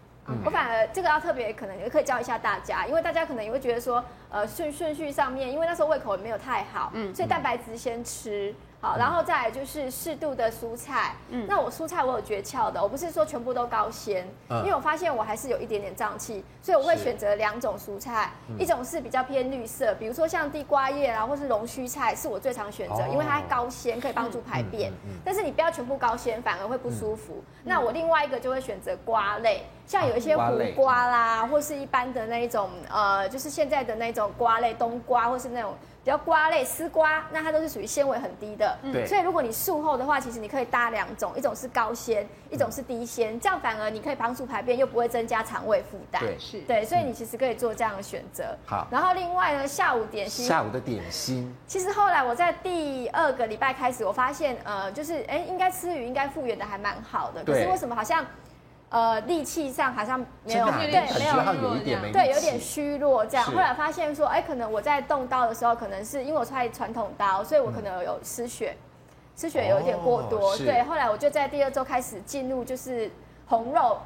[0.45, 8.53] 我反而这个要特别可能也可以教一下大家，因为大家可能也会觉得说，呃顺顺序上面，因为那时候胃口也没有太好，嗯，所以蛋白质先吃。
[8.81, 11.13] 好，然后再来就是适度的蔬菜。
[11.29, 24.93] 嗯，那我蔬菜我有诀窍的，我不是说全部都高纤，因为我发现我还是有一点点胀气，所以我会选择两种蔬菜，一种是比较偏绿色，比如说像地瓜叶啊，或是龙须菜，是我最常选择，因为它高纤可以帮助排便。
[25.25, 27.43] 但是你不要全部高纤，反而会不舒服。
[27.65, 35.75] 那我另外一个就会选择瓜类，像有一些胡瓜啦，或是一般的那一种，呃，就是现在的那种瓜类，冬瓜或是那种。
[36.03, 38.77] 比较瓜类丝瓜，那它都是属于纤维很低的。
[38.91, 39.05] 对。
[39.05, 46.21] 所以如果你术后的话，其实你可以搭两种，一种是高纤，一种是低纤，这样反而你可以帮助排便，又不会增加肠胃负担。
[46.21, 46.59] 对，是。
[46.61, 48.57] 对，所以你其实可以做这样的选择。
[48.65, 48.87] 好。
[48.89, 50.45] 然后另外呢，下午点心。
[50.45, 51.53] 下午的点心。
[51.67, 57.43] 其实后来我在第二个礼拜开始，我发现呃，就是哎，应该吃鱼应该复原的还蛮好的。
[57.43, 58.25] 可是为什么好像？
[58.89, 63.45] 呃，力气上好像没有，对，没有，有一点，对，有点虚弱这样。
[63.45, 68.75] 后来发现说，哎，可能我在动刀的时候，可能是因为我穿传统刀，所以我可能有失血，
[69.35, 70.57] 失血有一点过多。
[70.57, 73.11] 对，后来我就在第二周开始进入就是
[73.45, 73.99] 红肉，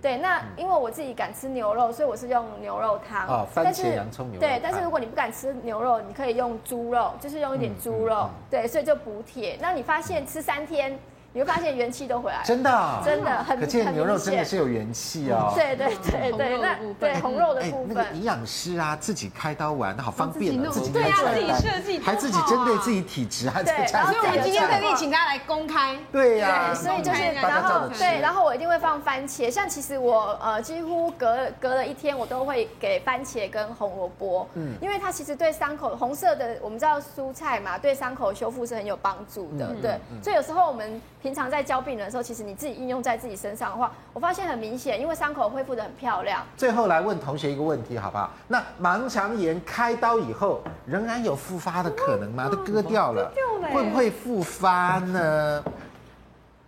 [0.00, 3.44] 对，那因为我自己敢吃牛肉，所以我是用牛肉汤。
[3.48, 4.40] 番茄洋葱牛肉。
[4.40, 9.58] 对，但是如果你不敢吃牛肉，你可以用猪肉，就是用一点猪肉，对，所以就补铁。
[9.60, 10.96] 那你发现吃三天。
[11.34, 13.60] 你会发现元气都回来了，真的，真的很。
[13.60, 15.52] 可见牛肉真的是有元气哦。
[15.54, 17.88] 对对对对，那对红肉的部分。
[17.88, 24.06] 那个营养师啊，自己开刀完，那好方便自己对呀，自己设计，还自己针对自己体质，还在家。
[24.06, 25.96] 所以我们今天特地请他来公开。
[26.10, 26.74] 对呀。
[26.74, 29.50] 所以就是，然后对，然后我一定会放番茄。
[29.50, 34.48] 像其实我呃几乎隔隔了一天，我都会给番茄跟红萝卜。
[34.54, 34.74] 嗯。
[34.80, 39.74] 因为它其实对伤口红色的，我们知道蔬菜嘛，对伤口修复是很有帮助的。
[39.82, 40.00] 对。
[40.22, 41.00] 所以有时候我们。
[41.22, 46.42] 平常在教病人的时候，其实你自己应用在自己身上的话，我发现很明显，因为伤口恢复的很漂亮。
[46.56, 48.30] 最后来问同学一个问题，好不好？
[48.46, 52.48] 那盲肠炎开刀以后仍然有复发的可能吗？
[52.48, 53.32] 都割掉了，
[53.72, 55.64] 会不会复发呢？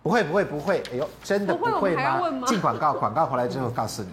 [0.03, 0.83] 不会，不会，不会。
[0.91, 2.19] 哎呦，真的不会吗？
[2.45, 4.09] 进广 告，广告回来之后告诉你。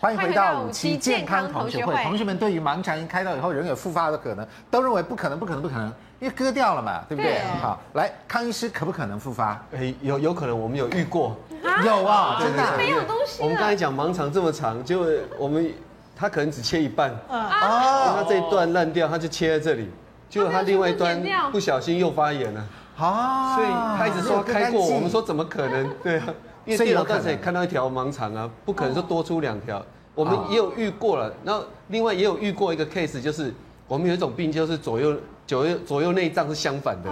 [0.00, 1.92] 欢迎回到五期健康同学会。
[2.04, 7.40] 同学们对于盲肠炎开刀以后仍有复发的可能，都认为不可能，不可能，不可能，因为割掉了嘛，对不对？
[7.60, 9.60] 好，来，康医师可不可能复发？
[9.74, 11.36] 哎，有有可能，我们有遇过，
[11.84, 13.42] 有啊，真的没有东西。
[13.42, 15.04] 我们刚才讲盲肠这么长，就
[15.36, 15.68] 我们
[16.14, 19.90] 他可能只切一半，啊，他这一段烂掉，他就切在这里，
[20.30, 21.20] 结果他另外一端
[21.50, 22.64] 不小心又发炎了，
[22.98, 23.68] 啊，所以
[23.98, 25.90] 他一直说开过，我们说怎么可能？
[26.04, 26.26] 对啊。
[26.68, 29.82] 因为电脑刚才也看到一条盲肠啊，不可能说多出两条。
[30.14, 33.54] 我们也有遇过了，然后另外也有遇过一个 case，就是
[33.86, 35.16] 我们有一种病，就是左右
[35.46, 37.10] 左右左右内脏是相反的。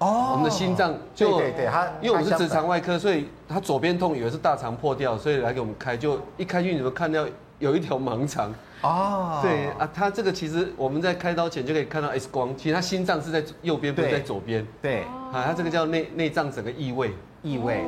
[0.00, 7.24] 哦，我们的心脏就对对对，他因为我们是直肠外科，所以他左边痛以为是大肠破掉，所以来给我们开，就一开进去你们看到
[7.58, 8.52] 有一条盲肠。
[8.82, 14.66] 哦，对啊，他这个其实我们在开刀前就可以看到 X 光，其实他心脏是在右边，不是在左边。
[14.80, 15.02] 对，
[15.32, 17.12] 啊，他这个叫内内脏整个异位。
[17.42, 17.82] 异味，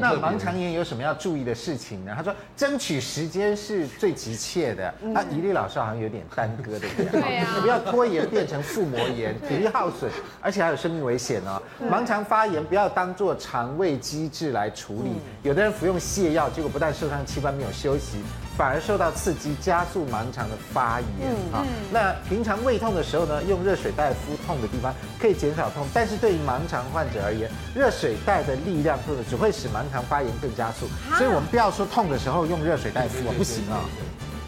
[0.00, 2.12] 那盲肠炎有什么要注意的事情呢？
[2.16, 4.92] 他说，争取时间是最急切的。
[5.14, 7.20] 他宜丽老师好像有点耽搁，对不对？
[7.20, 11.62] 对啊，不要拖延变成腹膜炎，体力耗损，而且还有生命危险哦。
[11.88, 15.12] 盲肠发炎不要当做肠胃机制来处理，
[15.44, 18.18] 有的人服用泻药，结果不但受伤器官没有休息。
[18.56, 21.62] 反而受到刺激，加速盲肠的发炎啊。
[21.92, 25.86] 那平常胃痛的时候呢，用热水袋敷痛的地方，可以减少痛。
[25.92, 30.86] 但是对于盲肠患者而言，热水袋的力量或者只会使盲肠发炎更加速。
[31.18, 33.84] 所以我们不要说痛的时候用热水袋敷，不行啊。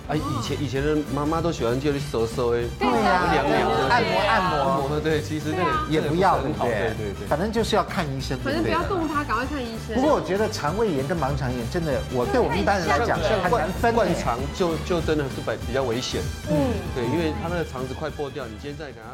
[0.08, 4.58] 啊，以前以前的妈妈都喜欢就是手手哎，对呀，凉凉的，按摩按摩。
[4.58, 6.50] 按摩，对，其实那个也不要，对
[6.96, 7.12] 对？
[7.12, 9.94] 对，反正就是要看医生，反正不要动它，赶快看医生。
[9.94, 13.94] 不过我觉得肠胃炎跟盲肠炎真的，我对我们一般人来讲很难分。
[13.94, 16.56] 灌肠就就真的是比比较危险，嗯，
[16.94, 19.12] 对，因为他那个肠子快破掉，你今天再给他。